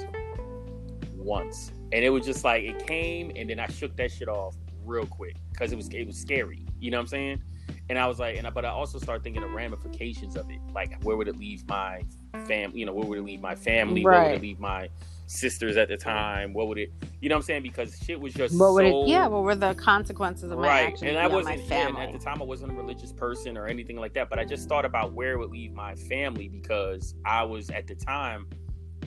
[1.14, 4.56] once, and it was just like it came, and then I shook that shit off
[4.84, 6.66] real quick because it was it was scary.
[6.80, 7.44] You know what I'm saying?
[7.90, 10.60] And I was like, and I, but I also started thinking of ramifications of it.
[10.74, 12.02] Like, where would it leave my
[12.48, 12.80] family?
[12.80, 14.04] You know, where would it leave my family?
[14.04, 14.18] Right.
[14.18, 14.90] Where would it leave my
[15.28, 16.54] sisters at the time?
[16.54, 16.92] What would it?
[17.22, 17.64] You know what I'm saying?
[17.64, 19.08] Because shit was just what would it?
[19.08, 20.88] Yeah, what were the consequences of my right.
[20.88, 22.42] actions And I wasn't my and at the time.
[22.42, 24.30] I wasn't a religious person or anything like that.
[24.30, 27.86] But I just thought about where it would leave my family because I was at
[27.86, 28.48] the time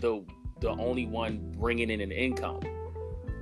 [0.01, 0.25] the
[0.61, 2.61] the only one bringing in an income.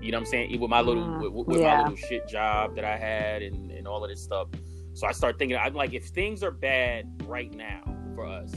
[0.01, 0.61] You know what I'm saying?
[0.61, 1.77] With my little Mm, with, with yeah.
[1.77, 4.49] my little shit job that I had and, and all of this stuff.
[4.97, 7.83] So I start thinking I'm like if things are bad right now
[8.15, 8.51] for us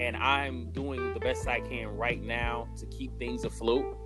[0.00, 3.96] and I'm doing the best I can right now to keep things afloat,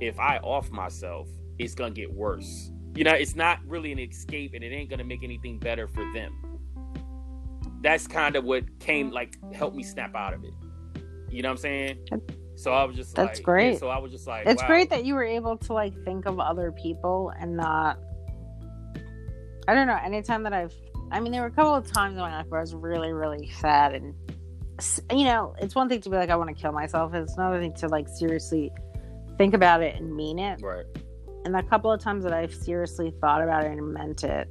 [0.00, 1.28] if I off myself,
[1.60, 2.72] it's gonna get worse.
[2.96, 6.04] You know, it's not really an escape and it ain't gonna make anything better for
[6.12, 6.58] them.
[7.82, 10.54] That's kind of what came like helped me snap out of it.
[11.30, 12.08] You know what I'm saying?
[12.56, 13.72] So I was just That's like, great.
[13.74, 14.66] yeah, so I was just like, it's wow.
[14.66, 18.00] great that you were able to like think of other people and not
[19.68, 20.72] i don't know anytime that i've
[21.10, 23.12] i mean there were a couple of times in my life where i was really
[23.12, 24.14] really sad and
[25.12, 27.58] you know it's one thing to be like i want to kill myself it's another
[27.60, 28.70] thing to like seriously
[29.36, 30.84] think about it and mean it right.
[31.44, 34.48] and a couple of times that i've seriously thought about it and meant it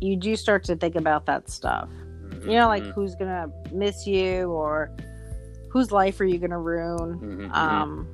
[0.00, 1.88] you do start to think about that stuff
[2.44, 2.92] You know, like Mhm.
[2.94, 4.90] who's gonna miss you or
[5.70, 7.18] whose life are you gonna ruin?
[7.18, 7.54] Mhm, mhm.
[7.54, 8.06] Um,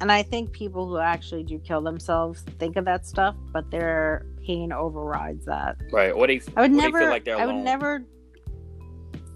[0.00, 4.24] and I think people who actually do kill themselves think of that stuff, but their
[4.50, 5.76] pain overrides that.
[5.92, 6.10] right.
[6.10, 7.08] Or they, I would never.
[7.08, 8.04] Like I would never.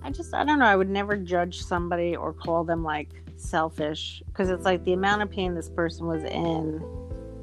[0.02, 0.34] I just.
[0.34, 0.66] I don't know.
[0.66, 5.22] I would never judge somebody or call them like selfish because it's like the amount
[5.22, 6.82] of pain this person was in.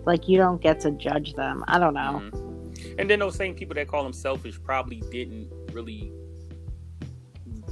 [0.05, 1.63] Like you don't get to judge them.
[1.67, 2.21] I don't know.
[2.23, 2.95] Mhm.
[2.99, 6.11] And then those same people that call them selfish probably didn't really.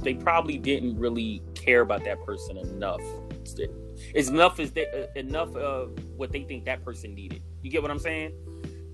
[0.02, 3.02] They probably didn't really care about that person enough.
[4.14, 7.42] It's enough is that enough of what they think that person needed.
[7.62, 8.32] You get what I'm saying?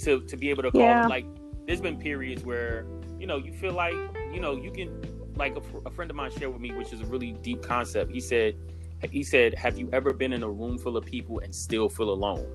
[0.01, 1.07] To to be able to call Yeah.
[1.07, 1.27] like.
[1.67, 2.87] There's been periods where
[3.19, 3.95] you know you feel like
[4.33, 5.01] you know you can
[5.37, 7.61] like a, fr- a friend of mine shared with me, which is a really deep
[7.63, 8.11] concept.
[8.13, 8.57] He said,
[9.11, 12.11] he said, "Have you ever been in a room full of people and still feel
[12.11, 12.47] alone?"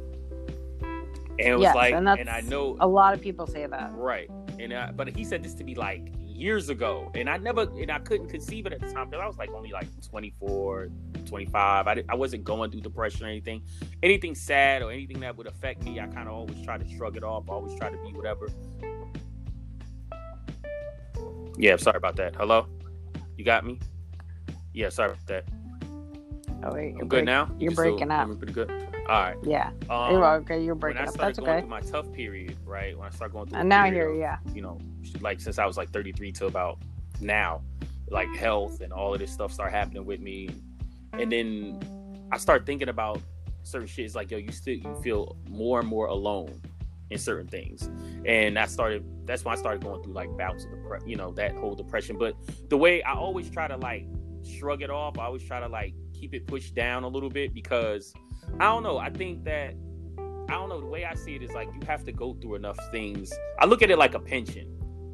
[1.39, 3.91] And it was Yes, like, and and I know A lot of people say that.
[3.95, 4.29] Right.
[4.59, 6.07] And uh, but he said this to be like
[6.41, 9.27] years ago, and I never and I couldn't conceive it at the time because I
[9.27, 10.89] was like only like 24,
[11.25, 11.87] 25.
[11.87, 13.61] I, I wasn't going through depression or anything.
[14.01, 17.15] Anything sad or anything that would affect me, I kind of always try to shrug
[17.15, 17.47] it off.
[17.47, 18.49] Always try to be whatever.
[21.57, 22.35] Yeah, sorry about that.
[22.35, 22.65] Hello,
[23.37, 23.79] you got me.
[24.73, 25.45] Yeah, sorry about that.
[26.63, 27.45] Oh wait, I'm you're good break- now.
[27.57, 28.37] You you're can still breaking up.
[28.37, 28.87] Pretty good.
[29.09, 29.37] All right.
[29.43, 29.71] Yeah.
[29.89, 30.63] Um, You're okay.
[30.63, 31.09] You're when breaking I up.
[31.13, 31.59] started That's going okay.
[31.61, 32.97] through my tough period, right?
[32.97, 34.17] When I started going through, And now I hear of-.
[34.17, 34.37] Yeah.
[34.53, 34.79] you know,
[35.19, 36.79] like since I was like 33 to about
[37.19, 37.61] now,
[38.09, 40.49] like health and all of this stuff start happening with me.
[41.13, 41.79] And then
[42.31, 43.21] I start thinking about
[43.63, 44.05] certain shit.
[44.05, 46.61] It's like, yo, you still you feel more and more alone
[47.09, 47.89] in certain things.
[48.25, 51.31] And I started that's when I started going through like bouts of depression, you know,
[51.33, 52.17] that whole depression.
[52.17, 52.35] But
[52.69, 54.05] the way I always try to like
[54.47, 57.53] shrug it off, I always try to like keep it pushed down a little bit
[57.53, 58.13] because
[58.59, 58.97] I don't know.
[58.97, 59.73] I think that
[60.49, 60.79] I don't know.
[60.79, 63.31] The way I see it is like you have to go through enough things.
[63.59, 64.67] I look at it like a pension.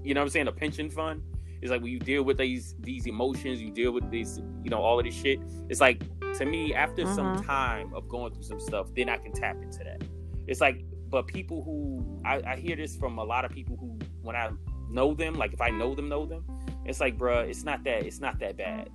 [0.03, 0.47] You know what I'm saying?
[0.47, 1.21] A pension fund
[1.61, 4.81] is like when you deal with these these emotions, you deal with these, you know,
[4.81, 5.39] all of this shit.
[5.69, 6.01] It's like
[6.37, 7.45] to me, after some Mhm.
[7.45, 10.03] time of going through some stuff, then I can tap into that.
[10.47, 13.97] It's like, but people who I, I hear this from a lot of people who,
[14.21, 14.49] when I
[14.89, 16.43] know them, like if I know them, know them,
[16.85, 18.89] it's like, bruh, it's not that, it's not that bad.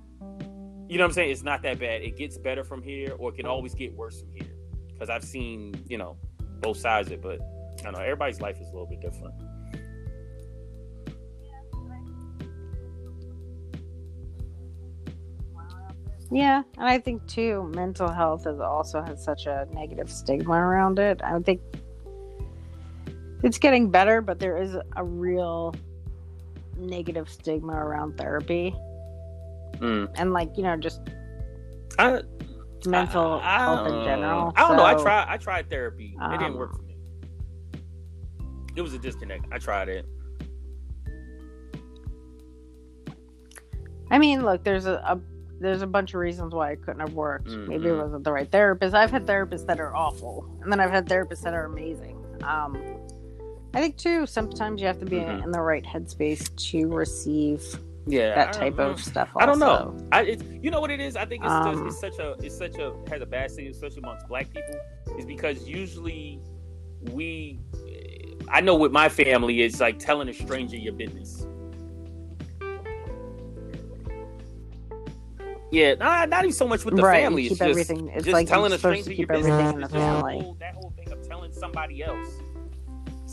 [0.93, 1.31] You know what I'm saying?
[1.31, 2.03] It's not that bad.
[2.03, 4.53] It gets better from here, or it can always get worse from here.
[4.89, 6.17] Because I've seen, you know,
[6.61, 7.39] both sides of it, but
[7.79, 9.33] I don't know everybody's life is a little bit different.
[16.29, 20.99] Yeah, and I think too, mental health is also has such a negative stigma around
[20.99, 21.21] it.
[21.23, 21.59] I think
[23.41, 25.73] it's getting better, but there is a real
[26.77, 28.75] negative stigma around therapy
[29.79, 30.09] Mm.
[30.15, 31.01] and like you know just
[31.99, 32.21] I,
[32.85, 34.53] mental I- I health in general.
[34.55, 34.83] I don't know.
[34.85, 35.25] I tried.
[35.27, 36.15] I tried therapy.
[36.19, 36.97] it didn't um, work for me.
[38.75, 39.45] It was a disconnect.
[39.51, 40.05] I tried it.
[44.11, 45.19] I mean, look, there's a, a
[45.59, 47.47] there's a bunch of reasons why it couldn't have worked.
[47.49, 48.93] Maybe it wasn't the right therapist.
[48.95, 52.17] I've had therapists that are awful, and then I've had therapists that are amazing.
[52.43, 52.77] Um,
[53.73, 55.43] I think too, sometimes you have to be Mhm.
[55.43, 57.63] in the right headspace to receive
[58.05, 59.29] Yeah, that type of stuff.
[59.37, 59.95] I don't know.
[60.11, 61.15] I it's, you know what it is.
[61.15, 63.71] I think it's Um, just it's such a it's such a has a bad stigma,
[63.71, 64.75] especially amongst black people,
[65.17, 66.39] is because usually
[67.11, 67.59] we.
[68.49, 71.47] I know with my family, it's like telling a stranger your business.
[75.71, 77.47] Yeah, not, not even so much with the right, family.
[77.47, 78.09] It's keep just, everything.
[78.09, 79.73] It's just like telling a stranger to your keep everything business.
[79.73, 80.39] in the It's just that family.
[80.39, 82.27] whole, that whole thing of telling somebody else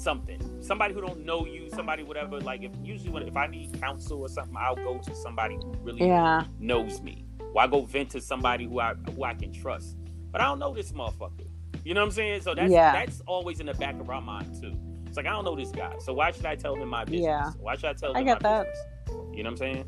[0.01, 2.41] something, somebody who don't know you, somebody whatever.
[2.41, 5.75] Like if usually when if I need counsel or something, I'll go to somebody who
[5.83, 7.25] really Yeah, knows me.
[7.55, 9.97] Or I go vent to somebody who I who I can trust.
[10.33, 11.47] But I don't know this motherfucker.
[11.85, 12.43] You know what I'm saying?
[12.43, 12.93] So that's Yeah.
[12.93, 14.75] that's always in the back of our mind too.
[15.07, 17.23] It's like I don't know this guy, so why should I tell him my business?
[17.25, 17.51] Yeah.
[17.59, 18.67] Why should I tell him I get my that.
[18.67, 19.37] business?
[19.37, 19.85] You know what I'm saying?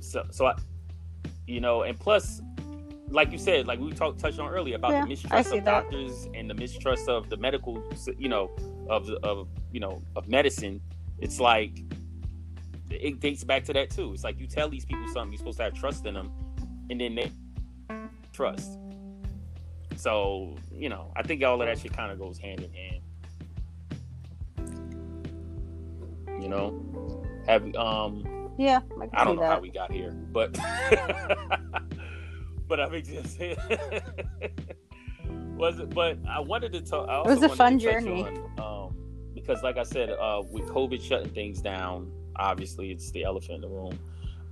[0.00, 0.54] So so I,
[1.46, 2.40] you know, and plus,
[3.08, 5.84] like you said, like we talked touched on earlier about Yeah, the mistrust of that.
[5.84, 7.82] doctors and the mistrust of the medical,
[8.18, 8.50] you know,
[8.88, 10.80] of the- of you know of medicine.
[11.18, 11.78] It's like
[12.90, 14.12] it dates back to that too.
[14.12, 16.30] It's like you tell these people something, you're supposed to have trust in them,
[16.90, 17.30] and then they
[18.32, 18.78] trust.
[19.96, 23.00] So you know, I think all of that shit kind of goes hand in hand.
[26.42, 28.80] You know, have um, yeah.
[29.00, 30.54] I, I don't know how we got here, but
[32.68, 33.38] but I think just
[35.56, 35.94] was it.
[35.94, 37.08] But I wanted to talk.
[37.26, 38.22] It was a fun journey.
[38.22, 38.96] on, um,
[39.34, 43.60] because, like I said, uh, with COVID shutting things down, obviously it's the elephant in
[43.62, 43.98] the room.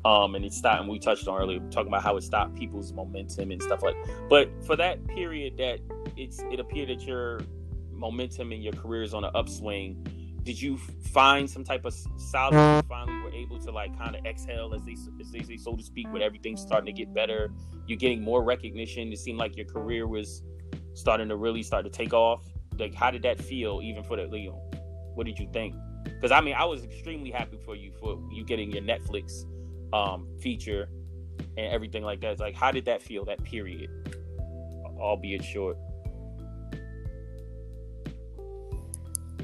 [0.05, 2.93] Um, and it stopped, and we touched on earlier, talking about how it stopped people's
[2.93, 3.95] momentum and stuff like.
[4.29, 5.79] But for that period, that
[6.17, 7.41] it's it appeared that your
[7.93, 10.05] momentum in your career is on an upswing.
[10.43, 10.77] Did you
[11.13, 12.83] find some type of solace?
[12.85, 15.77] You finally were able to like kind of exhale, as they as they say, so
[15.77, 17.53] to speak, with everything starting to get better.
[17.87, 19.13] You're getting more recognition.
[19.13, 20.43] It seemed like your career was
[20.95, 22.45] starting to really start to take off.
[22.79, 24.55] Like, how did that feel, even for the Leo?
[25.15, 25.75] What did you think?
[26.05, 29.45] Because I mean, I was extremely happy for you for you getting your Netflix
[29.93, 30.89] um, feature
[31.57, 32.33] and everything like that.
[32.33, 33.25] It's like, how did that feel?
[33.25, 33.91] That period,
[34.99, 35.77] albeit short.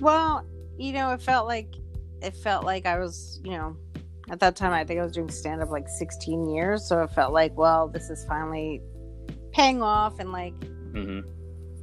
[0.01, 0.47] Well,
[0.79, 1.75] you know, it felt like
[2.23, 3.77] it felt like I was, you know,
[4.31, 7.11] at that time I think I was doing stand up like 16 years, so it
[7.11, 8.81] felt like, well, this is finally
[9.53, 10.55] paying off and like
[10.93, 11.21] hmm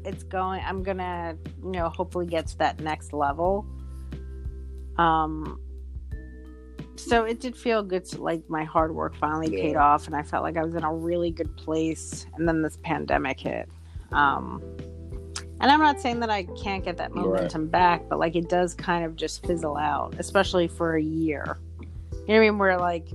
[0.06, 3.66] it's going I'm going to, you know, hopefully get to that next level.
[4.98, 5.60] Um
[6.98, 9.64] so it did feel good to like my hard work finally Yeah.
[9.64, 12.62] paid off and I felt like I was in a really good place and then
[12.62, 13.68] this pandemic hit.
[14.12, 14.62] Um
[15.62, 17.26] and I'm not saying that I can't get that Right.
[17.26, 21.58] momentum back, but like it does kind of just fizzle out, especially for a year.
[21.82, 21.88] You
[22.18, 22.58] know what I mean?
[22.58, 23.08] Where like,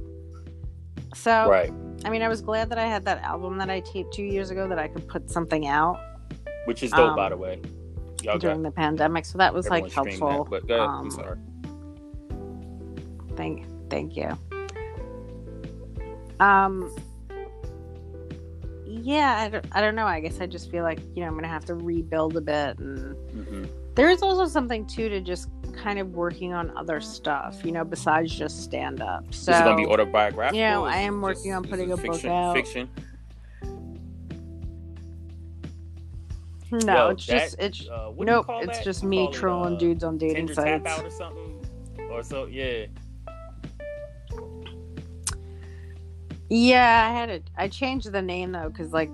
[1.14, 1.72] so Right.
[2.04, 4.50] I mean, I was glad that I had that album that I taped two years
[4.50, 6.00] ago that I could put something out
[6.66, 7.60] Which is dope, Um, by the way.
[8.22, 10.58] Y'all during the pandemic, so that was like everyone helpful.
[10.58, 10.78] That, but.
[10.78, 11.38] Um, I'm sorry.
[13.36, 14.36] Thank, thank you.
[16.38, 16.94] Um,
[19.02, 20.06] yeah, I don't, I don't know.
[20.06, 22.78] I guess I just feel like you know I'm gonna have to rebuild a bit
[22.78, 23.14] and.
[23.32, 23.64] hmm
[23.96, 27.84] there is also something too to just kind of working on other stuff, you know,
[27.84, 29.24] besides just stand up.
[29.34, 30.56] So is it gonna be autobiographical?
[30.58, 32.54] you know, I am working just- on putting a book out.
[32.54, 32.88] Fiction.
[36.70, 38.84] no, Yo, it's just it's uh, what do you nope, it's that?
[38.84, 40.86] just me trolling uh, dudes on dating sites.
[40.86, 41.60] out or something,
[42.10, 42.46] or so.
[42.46, 42.86] Yeah.
[46.50, 47.48] Yeah, I had it.
[47.56, 49.10] I changed the name though because like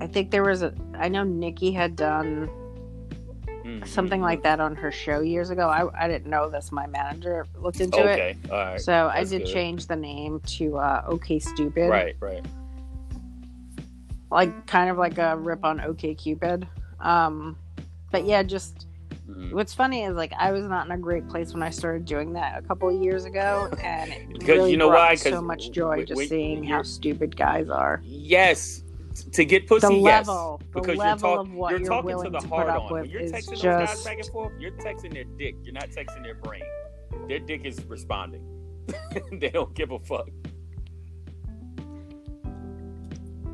[0.00, 0.74] I think there was a.
[0.94, 2.48] I know Nikki had done
[3.64, 3.86] Mhm.
[3.86, 5.68] something like that on her show years ago.
[5.68, 6.72] I I didn't know this.
[6.72, 8.12] My manager looked into it.
[8.12, 8.36] Okay.
[8.50, 8.80] All right.
[8.80, 9.52] So I did good.
[9.52, 11.88] change the name to uh, OK Stupid.
[11.88, 12.16] Right.
[12.20, 12.44] Right.
[14.30, 16.66] like kind of like a rip on OK Cupid.
[17.00, 17.56] Um,
[18.10, 18.86] but yeah, just
[19.28, 19.52] Mhm.
[19.54, 22.34] what's funny is like I was not in a great place when I started doing
[22.34, 25.14] that a couple of years ago, and it Because really you know why?
[25.14, 28.02] so much joy just seeing how stupid guys are.
[28.04, 28.82] Yes.
[29.32, 30.26] To get pussy, The yes.
[30.26, 32.68] level, the because level you're, talk- of what you're you're talking to the to hard
[32.68, 32.92] on.
[32.92, 35.54] When you're texting those just- guys back and forth, you're texting their dick.
[35.62, 36.64] You're not texting their brain.
[37.28, 38.44] Their dick is responding.
[39.32, 40.28] they don't give a fuck.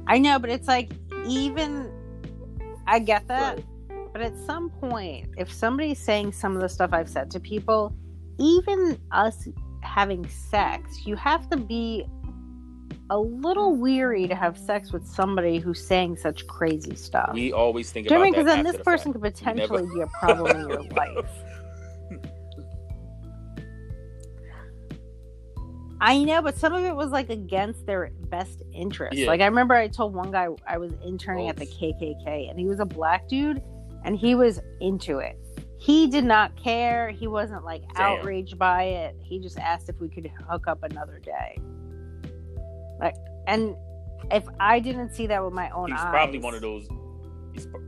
[0.07, 0.91] I know, but it's like
[1.27, 1.93] even
[2.87, 3.64] I get that, Right.
[4.12, 7.94] But at some point, if somebody's saying some of the stuff I've said to people,
[8.38, 9.48] even us
[9.82, 12.06] having sex, you have to be
[13.11, 17.32] a little weary to have sex with somebody who's saying such crazy stuff.
[17.34, 18.44] We always think Do you know about I mean?
[18.44, 19.22] Because then this person fact.
[19.22, 21.30] could potentially never- be a problem in your life.
[26.02, 29.18] I know, but some of it was like against their best interest.
[29.18, 29.26] Yeah.
[29.26, 31.50] Like I remember I told one guy I was interning oh.
[31.50, 31.66] at the.
[31.66, 33.62] KKK and he was a black dude
[34.05, 35.38] and he was into it.
[35.78, 37.11] He did not care.
[37.11, 38.18] He wasn't like Damn.
[38.18, 39.16] outraged by it.
[39.22, 41.59] He just asked if we could hook up another day.
[43.01, 43.14] Like
[43.46, 43.74] and
[44.30, 46.86] if I didn't see that with my own He's eyes, probably one of those.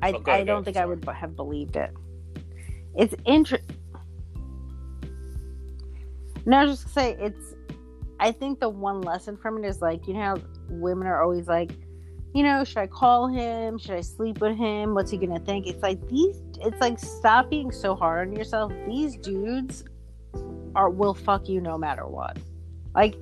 [0.03, 1.91] I, oh, I don't think I would have believed it.
[2.97, 3.77] It's interesting.
[6.45, 7.55] No, I was just gonna say it's.
[8.19, 10.37] I think the one lesson from it is like you know
[10.69, 11.73] women are always like,
[12.35, 13.79] you know, should I call him?
[13.79, 14.95] Should I sleep with him?
[14.95, 15.67] What's he gonna think?
[15.67, 16.41] It's like these.
[16.61, 18.73] It's like stop being so hard on yourself.
[18.87, 19.85] These dudes
[20.75, 22.39] are will fuck you no matter what.
[22.95, 23.17] Like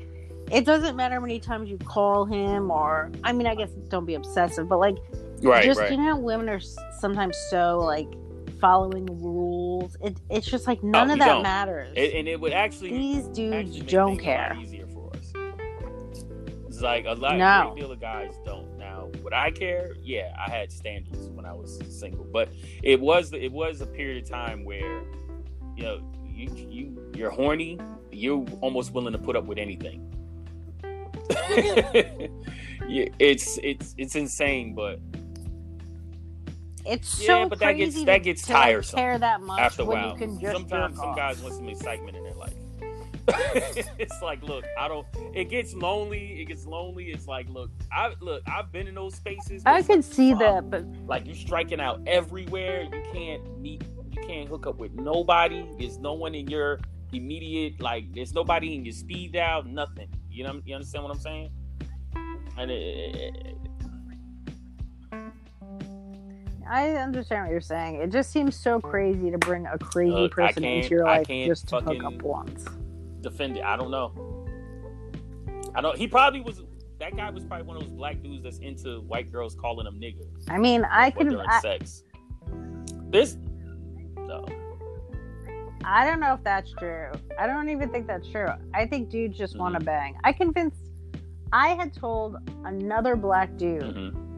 [0.53, 4.05] it doesn't matter how many times you call him or I mean I guess don't
[4.05, 4.97] be obsessive, but like
[5.43, 5.91] Right, just right.
[5.91, 6.61] you know women are
[6.99, 8.09] sometimes so like
[8.61, 11.43] following rules it, it's just like none Oh, of that don't.
[11.43, 14.59] matters It- and it would actually these actually dudes make don't things a lot care
[14.61, 15.33] easier for us.
[16.69, 17.71] It's like a lot, No.
[17.73, 18.60] great deal of guys don't.
[19.23, 19.95] Would I care?
[20.03, 22.49] Yeah, I had standards when I was single, but
[22.83, 25.03] it was it was a period of time where,
[25.77, 27.79] you know, you you you're horny,
[28.11, 30.07] you're almost willing to put up with anything.
[32.89, 35.01] yeah, it's it's it's insane, but
[36.87, 40.13] it's Yeah, so but that gets- that gets tiresome care that much after a while,
[40.13, 42.30] you can just sometimes some guys want some excitement in life.
[43.99, 45.07] it's like, look, I don't.
[45.35, 46.41] It gets lonely.
[46.41, 47.11] It gets lonely.
[47.11, 48.43] It's like, look, I look.
[48.47, 49.63] I've been in those spaces.
[49.67, 52.83] i can like, see that um, but Like you're striking out everywhere.
[52.83, 53.83] You can't meet.
[54.11, 55.67] You can't hook up with nobody.
[55.79, 56.81] There's no one in your
[57.13, 57.81] immediate.
[57.81, 59.63] Like, there's nobody in your speed dial.
[59.65, 60.09] Nothing.
[60.31, 60.61] You know.
[60.65, 61.51] You understand what I'm saying?
[62.59, 63.57] And it,
[66.71, 67.97] I understand what you're saying.
[67.97, 71.67] It just seems so crazy to bring a crazy Look, person into your life just
[71.69, 72.65] to hook up once.
[73.21, 73.65] Defend it.
[73.65, 74.47] I don't know.
[75.75, 75.97] I don't.
[75.97, 76.63] He probably was.
[76.99, 79.99] That guy was probably one of those black dudes that's into white girls calling them
[80.01, 80.27] nigger.
[80.49, 81.29] I mean, I can.
[81.29, 82.05] during I, sex.
[83.11, 83.37] This.
[84.17, 84.45] No.
[85.85, 87.11] I don't know if that's true.
[87.39, 88.49] I don't even think that's true.
[88.75, 90.17] I think dudes just want to bang.
[90.25, 90.77] I convinced.
[91.53, 94.31] I had told another black dude hmm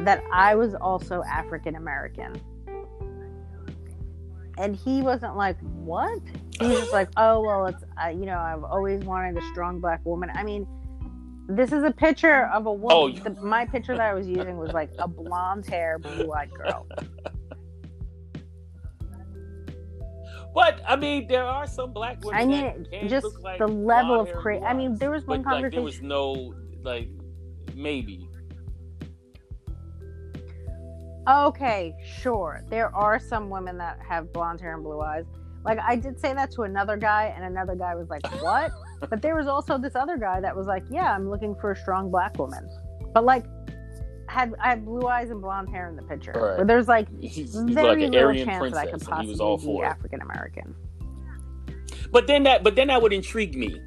[0.00, 2.40] that I was also African American.
[4.56, 6.20] And he wasn't like, what?
[6.60, 9.80] He was just like, oh, well, it's, uh, you know, I've always wanted a strong
[9.80, 10.30] black woman.
[10.34, 10.66] I mean,
[11.48, 12.96] this is a picture of a woman.
[12.96, 16.32] Oh, you- the, my picture that I was using was like a blonde hair, blue
[16.32, 16.86] eyed girl.
[20.54, 22.40] But I mean, there are some black women.
[22.40, 25.10] I mean, just like the level of blonde hair cra and blue I mean, there
[25.10, 26.54] was one But, like, there was no
[26.84, 27.08] like
[27.74, 28.28] maybe.
[31.28, 32.62] Okay, sure.
[32.68, 35.24] There are some women that have blonde hair and blue eyes.
[35.64, 38.72] Like I did say that to another guy, and another guy was like, "What?"
[39.10, 41.76] but there was also this other guy that was like, "Yeah, I'm looking for a
[41.76, 42.68] strong black woman,"
[43.14, 43.44] but like
[44.28, 46.32] had I had blue eyes and blonde hair in the picture.
[46.32, 46.56] Right.
[46.58, 49.22] Where there's like He's, he's very like an little Aryan chance that I could and
[49.22, 49.82] he was all possibly be.
[49.84, 50.74] African American.
[52.10, 53.80] But then that, but then that would intrigue me.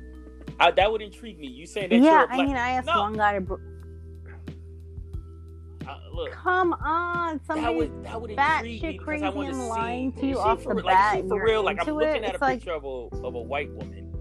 [0.59, 1.47] I, that would intrigue me.
[1.47, 3.01] You saying that you're Yeah, a black, I mean, I asked No.
[3.01, 3.59] one guy to.
[5.87, 9.55] Uh, look, Come on, that somebody would that would bat shit crazy I want to
[9.55, 9.69] and see.
[9.69, 12.23] lying to you see, off for, the like, bat see, for real, like I'm looking
[12.23, 12.87] it, at a like- picture of a
[13.25, 14.13] of a white woman,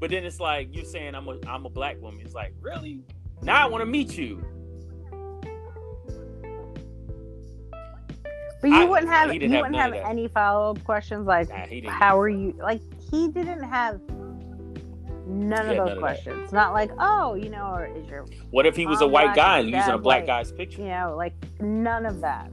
[0.00, 2.20] but then it's like you're saying I'm a I'm a black woman.
[2.24, 3.04] It's like really
[3.42, 4.42] now I want to meet you.
[8.60, 11.90] But you I- wouldn't have you have wouldn't have any follow up questions like Nah,
[11.90, 12.80] how are you like
[13.10, 14.00] he didn't have
[15.26, 16.52] none He of those none of questions.
[16.52, 19.60] Not like, oh, you know, or is your What if he was a white guy
[19.60, 20.26] and using a black white.
[20.26, 20.82] guy's picture?
[20.82, 22.50] you know, like none of that.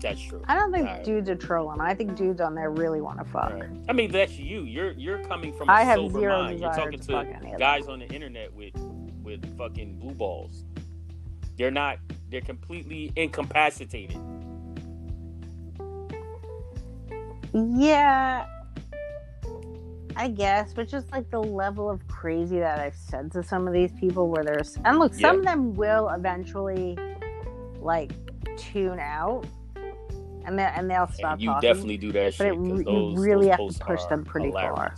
[0.00, 0.42] That's true.
[0.46, 1.04] I don't think Alright.
[1.04, 1.80] dudes are trolling.
[1.80, 3.52] I think dudes on there really want to fuck.
[3.52, 3.68] Right.
[3.88, 4.62] I mean, that's you.
[4.62, 6.60] You're you're coming from a I have sober zero mind.
[6.60, 8.74] You're talking to to of guys on the internet with
[9.22, 10.64] with fucking blue balls.
[11.56, 11.98] They're not.
[12.30, 14.20] They're completely incapacitated.
[17.56, 18.46] Yeah,
[20.14, 23.72] I guess, but just like the level of crazy that I've said to some of
[23.72, 26.98] these people, where there's and look, some of them will eventually
[27.80, 28.12] like
[28.58, 29.46] tune out,
[30.44, 31.68] and they and they'll stop and you talking.
[31.68, 32.46] definitely do that but shit.
[32.48, 34.94] it re- you those, really those have to push them pretty far.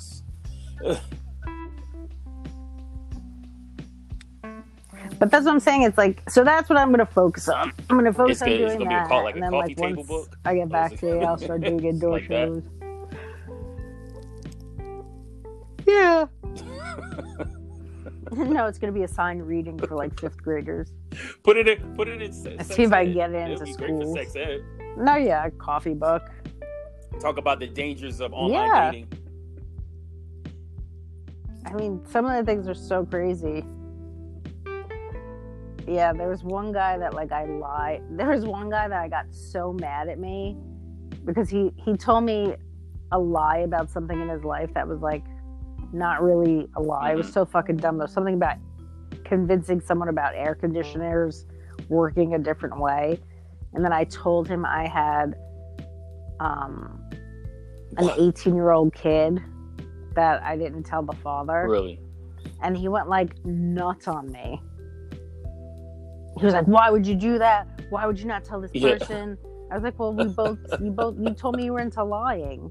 [5.18, 5.82] But that's what I'm saying.
[5.82, 6.44] It's like so.
[6.44, 7.72] That's what I'm going to focus on.
[7.90, 8.60] I'm going to focus It's on good.
[8.60, 10.36] It's doing gonna be a that, call- like and then coffee like table once book?
[10.44, 11.24] I get back to it?
[11.24, 12.46] I'll start doing indoor Like that?
[12.46, 12.62] shows.
[15.86, 16.26] Yeah.
[18.32, 20.92] no, it's going to be a signed reading for like fifth graders.
[21.42, 21.94] Put it in.
[21.96, 22.32] Put it in.
[22.32, 24.62] Sex see if I get into be great for sex ed.
[24.96, 26.22] No, yeah, coffee book.
[27.20, 28.90] Talk about the dangers of online Yeah.
[28.92, 29.08] dating.
[31.66, 33.64] I mean, some of the things are so crazy.
[35.88, 38.02] Yeah, there was one guy that like I lied.
[38.10, 40.56] There was one guy that I got so mad at me
[41.24, 42.54] because he he told me
[43.12, 45.24] a lie about something in his life that was like
[45.92, 47.12] not really a lie.
[47.12, 47.98] It was so fucking dumb.
[47.98, 48.56] Was something about
[49.24, 51.46] convincing someone about air conditioners
[51.88, 53.18] working a different way,
[53.72, 55.34] and then I told him I had
[56.40, 57.00] um,
[57.96, 59.40] an 18 year old kid
[60.14, 62.00] that I didn't tell the father Really?
[62.62, 64.60] and he went like nuts on me.
[66.38, 67.66] He was like, "Why would you do that?
[67.90, 68.92] Why would you not tell this Yeah.
[68.92, 69.36] person?"
[69.70, 72.70] I was like, "Well, we both, you both, you told me you were into lying."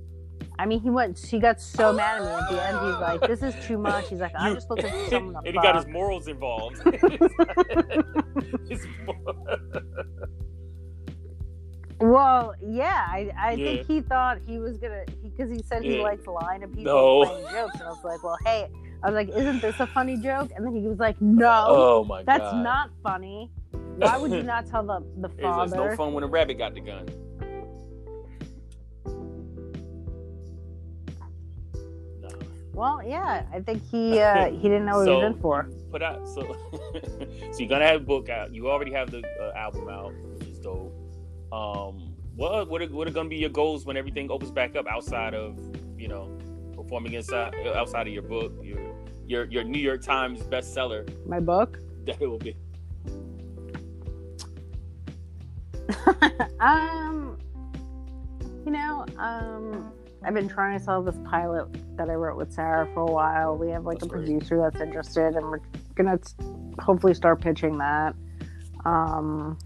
[0.59, 2.77] I mean, he went, he got so mad at me at the end.
[2.83, 5.55] He's like, "This is too much." He's like, "I'm just looking for someone to and
[5.55, 6.81] he got his morals involved.
[11.99, 13.65] Well, yeah, I, I Yeah.
[13.65, 16.01] think he thought he was gonna because he, said he Yeah.
[16.03, 17.21] likes lying to people No.
[17.23, 18.67] and playing jokes, and I was like, "Well, hey,"
[19.03, 22.03] I was like, "Isn't this a funny joke?" And then he was like, "No." oh
[22.03, 22.63] my That's god.
[22.63, 23.51] not funny.
[23.97, 26.73] Why would you not tell the the It's, it's no fun when a rabbit got
[26.73, 27.07] the gun.
[32.21, 32.29] No.
[32.73, 35.69] Well, yeah, I think he uh, he didn't know what he was in for.
[35.91, 36.41] Put out so
[37.51, 38.53] so you're gonna have a book out.
[38.53, 40.93] You already have the uh, album out, which is dope.
[41.51, 44.85] Um, what what are, what are gonna be your goals when everything opens back up
[44.87, 45.57] outside of
[45.97, 46.37] you know
[46.87, 48.79] performing inside outside of your book, your
[49.27, 51.79] your your New York Times bestseller My book.
[52.05, 52.55] that it will be.
[56.61, 57.37] um,
[58.65, 59.91] you know, um,
[60.23, 63.57] I've been trying to sell this pilot that I wrote with Sarah for a while.
[63.57, 64.25] We have like That's a great.
[64.25, 65.59] producer that's interested, and we're
[65.95, 66.17] gonna
[66.79, 68.15] hopefully start pitching that.
[68.85, 69.57] Um,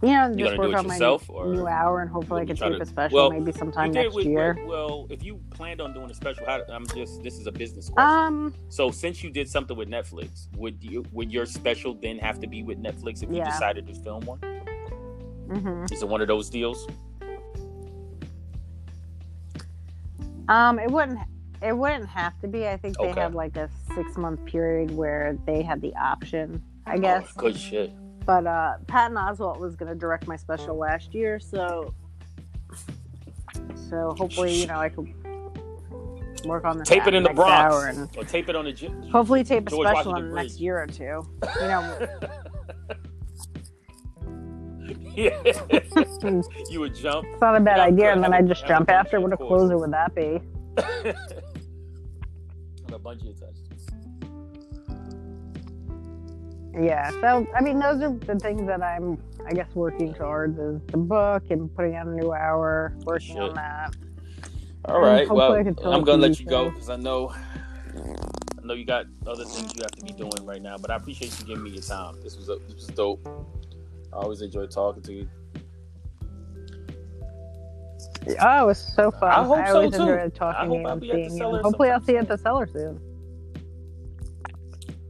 [0.00, 2.76] you know, You just work on my yourself, new hour, and hopefully I can tape
[2.76, 4.56] to- a special well, maybe sometime next with- year.
[4.66, 7.88] Well, if you planned on doing a special, how, I'm just this is a business
[7.88, 8.08] question.
[8.26, 12.38] Um, so since you did something with Netflix, would you would your special then have
[12.40, 13.50] to be with Netflix if you Yeah.
[13.50, 14.38] decided to film one?
[15.48, 15.90] mhm.
[15.92, 16.86] Is it one of those deals?
[20.48, 21.18] um, it wouldn't.
[21.60, 22.68] It wouldn't have to be.
[22.68, 23.20] I think they Okay.
[23.20, 26.62] have like a six month period where they had the option.
[26.86, 27.26] I guess.
[27.36, 27.90] Oh, good shit.
[28.28, 31.94] But uh, Patton Oswalt was going to direct my special last year, so
[33.88, 35.14] so hopefully you know I could
[36.44, 39.08] work on this Tape it in the Bronx, and or tape it on the.
[39.10, 41.26] Hopefully tape a George special Washington in the next year or two.
[41.58, 42.08] You know,
[45.16, 45.42] yeah.
[46.70, 47.26] you would jump.
[47.32, 49.22] It's not a bad idea, and then I just jump after.
[49.22, 50.22] What a closer would that be?
[52.84, 53.68] On a bungee attached.
[56.80, 57.10] Yeah.
[57.10, 60.96] So I mean, those are the things that I'm, I guess, working towards is the
[60.96, 63.38] book and putting out a new hour, working Shit.
[63.38, 63.96] on that.
[64.84, 65.28] All right.
[65.28, 67.34] Well, I I'm gonna let you go because I know,
[67.96, 70.76] I know you got other things you have to be doing right now.
[70.78, 72.20] But I appreciate you giving me your time.
[72.22, 73.26] This was a, this was dope.
[74.12, 75.28] I always enjoy talking to you.
[78.40, 79.30] Oh, it was so fun.
[79.30, 80.02] I hope so, always too.
[80.02, 82.18] enjoyed I talking hope to you I'll be at the cellar Hopefully, I'll see you
[82.18, 83.00] at the cellar soon.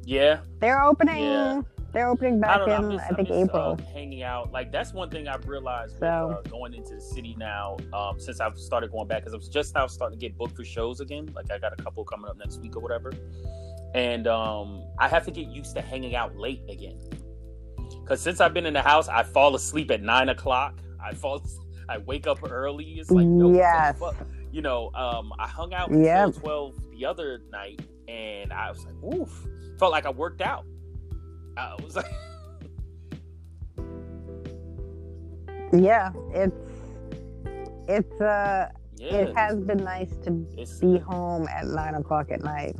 [0.09, 1.22] Yeah, They're opening.
[1.22, 1.60] Yeah.
[1.93, 2.60] They're opening back.
[2.60, 2.89] I in.
[2.89, 3.76] miss, I think miss, April.
[3.78, 7.35] Uh, hanging out, like that's one thing I've realized with, uh, going into the city
[7.39, 7.76] now.
[7.93, 10.56] Um, since I've started going back, because I was just now starting to get booked
[10.56, 11.28] for shows again.
[11.35, 13.12] Like I got a couple coming up next week or whatever,
[13.94, 16.98] and um, I have to get used to hanging out late again.
[18.02, 20.78] Because since I've been in the house, I fall asleep at nine o'clock.
[21.02, 21.43] I fall,
[21.89, 22.85] I wake up early.
[22.98, 23.98] It's like no, Yes.
[24.52, 24.90] you know.
[24.94, 26.26] Um, I hung out Yep.
[26.28, 29.47] until twelve the other night, and I was like, oof,
[29.78, 30.64] felt like I worked out.
[31.56, 32.06] I was like.
[35.70, 36.56] Yeah, it's
[37.89, 42.43] it's uh Yeah, it has been nice to it's, be home at nine o'clock at
[42.43, 42.74] night.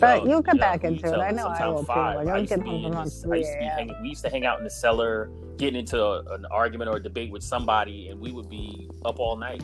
[0.00, 1.18] But you'll get back into it.
[1.18, 1.92] I know I will, too.
[1.92, 4.30] Like, I used to be home this- I used to be hanging, we used to
[4.30, 8.08] hang out in the cellar, getting into a, an argument or a debate with somebody,
[8.08, 9.62] and we would be up all night.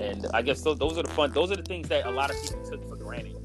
[0.00, 1.32] And I guess those, those are the fun.
[1.32, 3.36] Those are the things that a lot of people took for granted.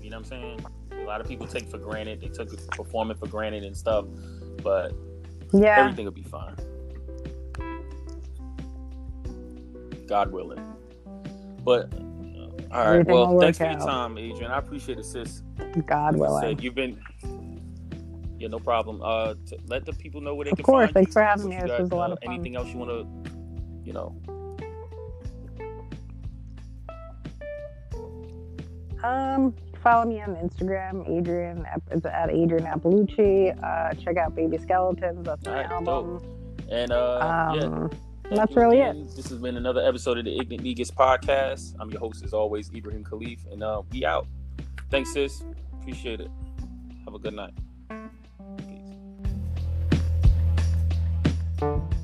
[0.00, 0.66] You know what I'm saying?
[0.92, 2.20] A lot of people take for granted.
[2.22, 4.06] They took performing for granted and stuff.
[4.62, 4.92] But
[5.52, 6.56] Yeah, everything will be fine.
[10.06, 10.64] God willing.
[11.62, 11.92] But
[12.70, 12.86] all right.
[12.86, 14.50] Everything well, thanks for your time, Adrienne.
[14.50, 15.42] I appreciate it, sis.
[15.86, 16.42] God willing.
[16.42, 17.00] said, you've been.
[18.38, 19.02] Yeah, no problem.
[19.02, 19.34] Uh,
[19.66, 21.58] let the people know where they Of can course, find thanks you, for having me.
[21.60, 22.34] This was a lot uh, of fun.
[22.34, 23.32] Anything else you want to,
[23.84, 24.16] you know?
[29.02, 33.62] Um, follow me on Instagram, Adrienne at Adrienne Iapalucci.
[33.62, 35.24] Uh, check out Baby Skeletons.
[35.24, 36.18] That's my right, album.
[36.18, 36.68] Dope.
[36.70, 37.90] And uh, um,
[38.30, 38.36] yeah.
[38.36, 39.16] That's really it.
[39.16, 41.74] This has been another episode of the Ignant Negus podcast.
[41.80, 44.26] I'm your host, as always, Ibrahim Khalif, and uh, we out.
[44.90, 45.42] Thanks, sis.
[45.80, 46.30] Appreciate it.
[47.06, 47.54] Have a good night.
[51.58, 51.97] Peace.